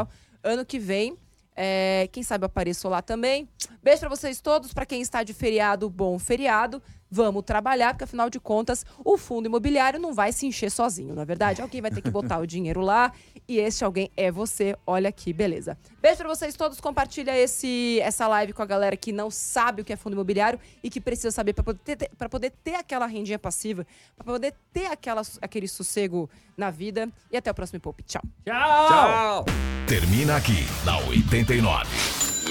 [0.42, 1.16] Ano que vem.
[1.54, 3.48] É, quem sabe apareço lá também.
[3.80, 4.74] Beijo pra vocês todos.
[4.74, 6.82] Pra quem está de feriado, bom feriado.
[7.14, 11.20] Vamos trabalhar, porque afinal de contas, o fundo imobiliário não vai se encher sozinho, não
[11.20, 11.60] é verdade?
[11.60, 13.12] Alguém vai ter que botar o dinheiro lá
[13.46, 14.74] e esse alguém é você.
[14.86, 15.76] Olha aqui, beleza.
[16.00, 16.80] Beijo pra vocês todos.
[16.80, 20.58] Compartilha esse, essa live com a galera que não sabe o que é fundo imobiliário
[20.82, 23.86] e que precisa saber pra poder ter, pra poder ter aquela rendinha passiva,
[24.16, 27.10] pra poder ter aquela, aquele sossego na vida.
[27.30, 28.02] E até o próximo Poupe.
[28.04, 28.22] Tchau.
[28.46, 28.88] Tchau!
[28.88, 29.44] Tchau!
[29.86, 31.86] Termina aqui na 89.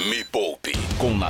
[0.07, 1.19] Me Poupe com Natália.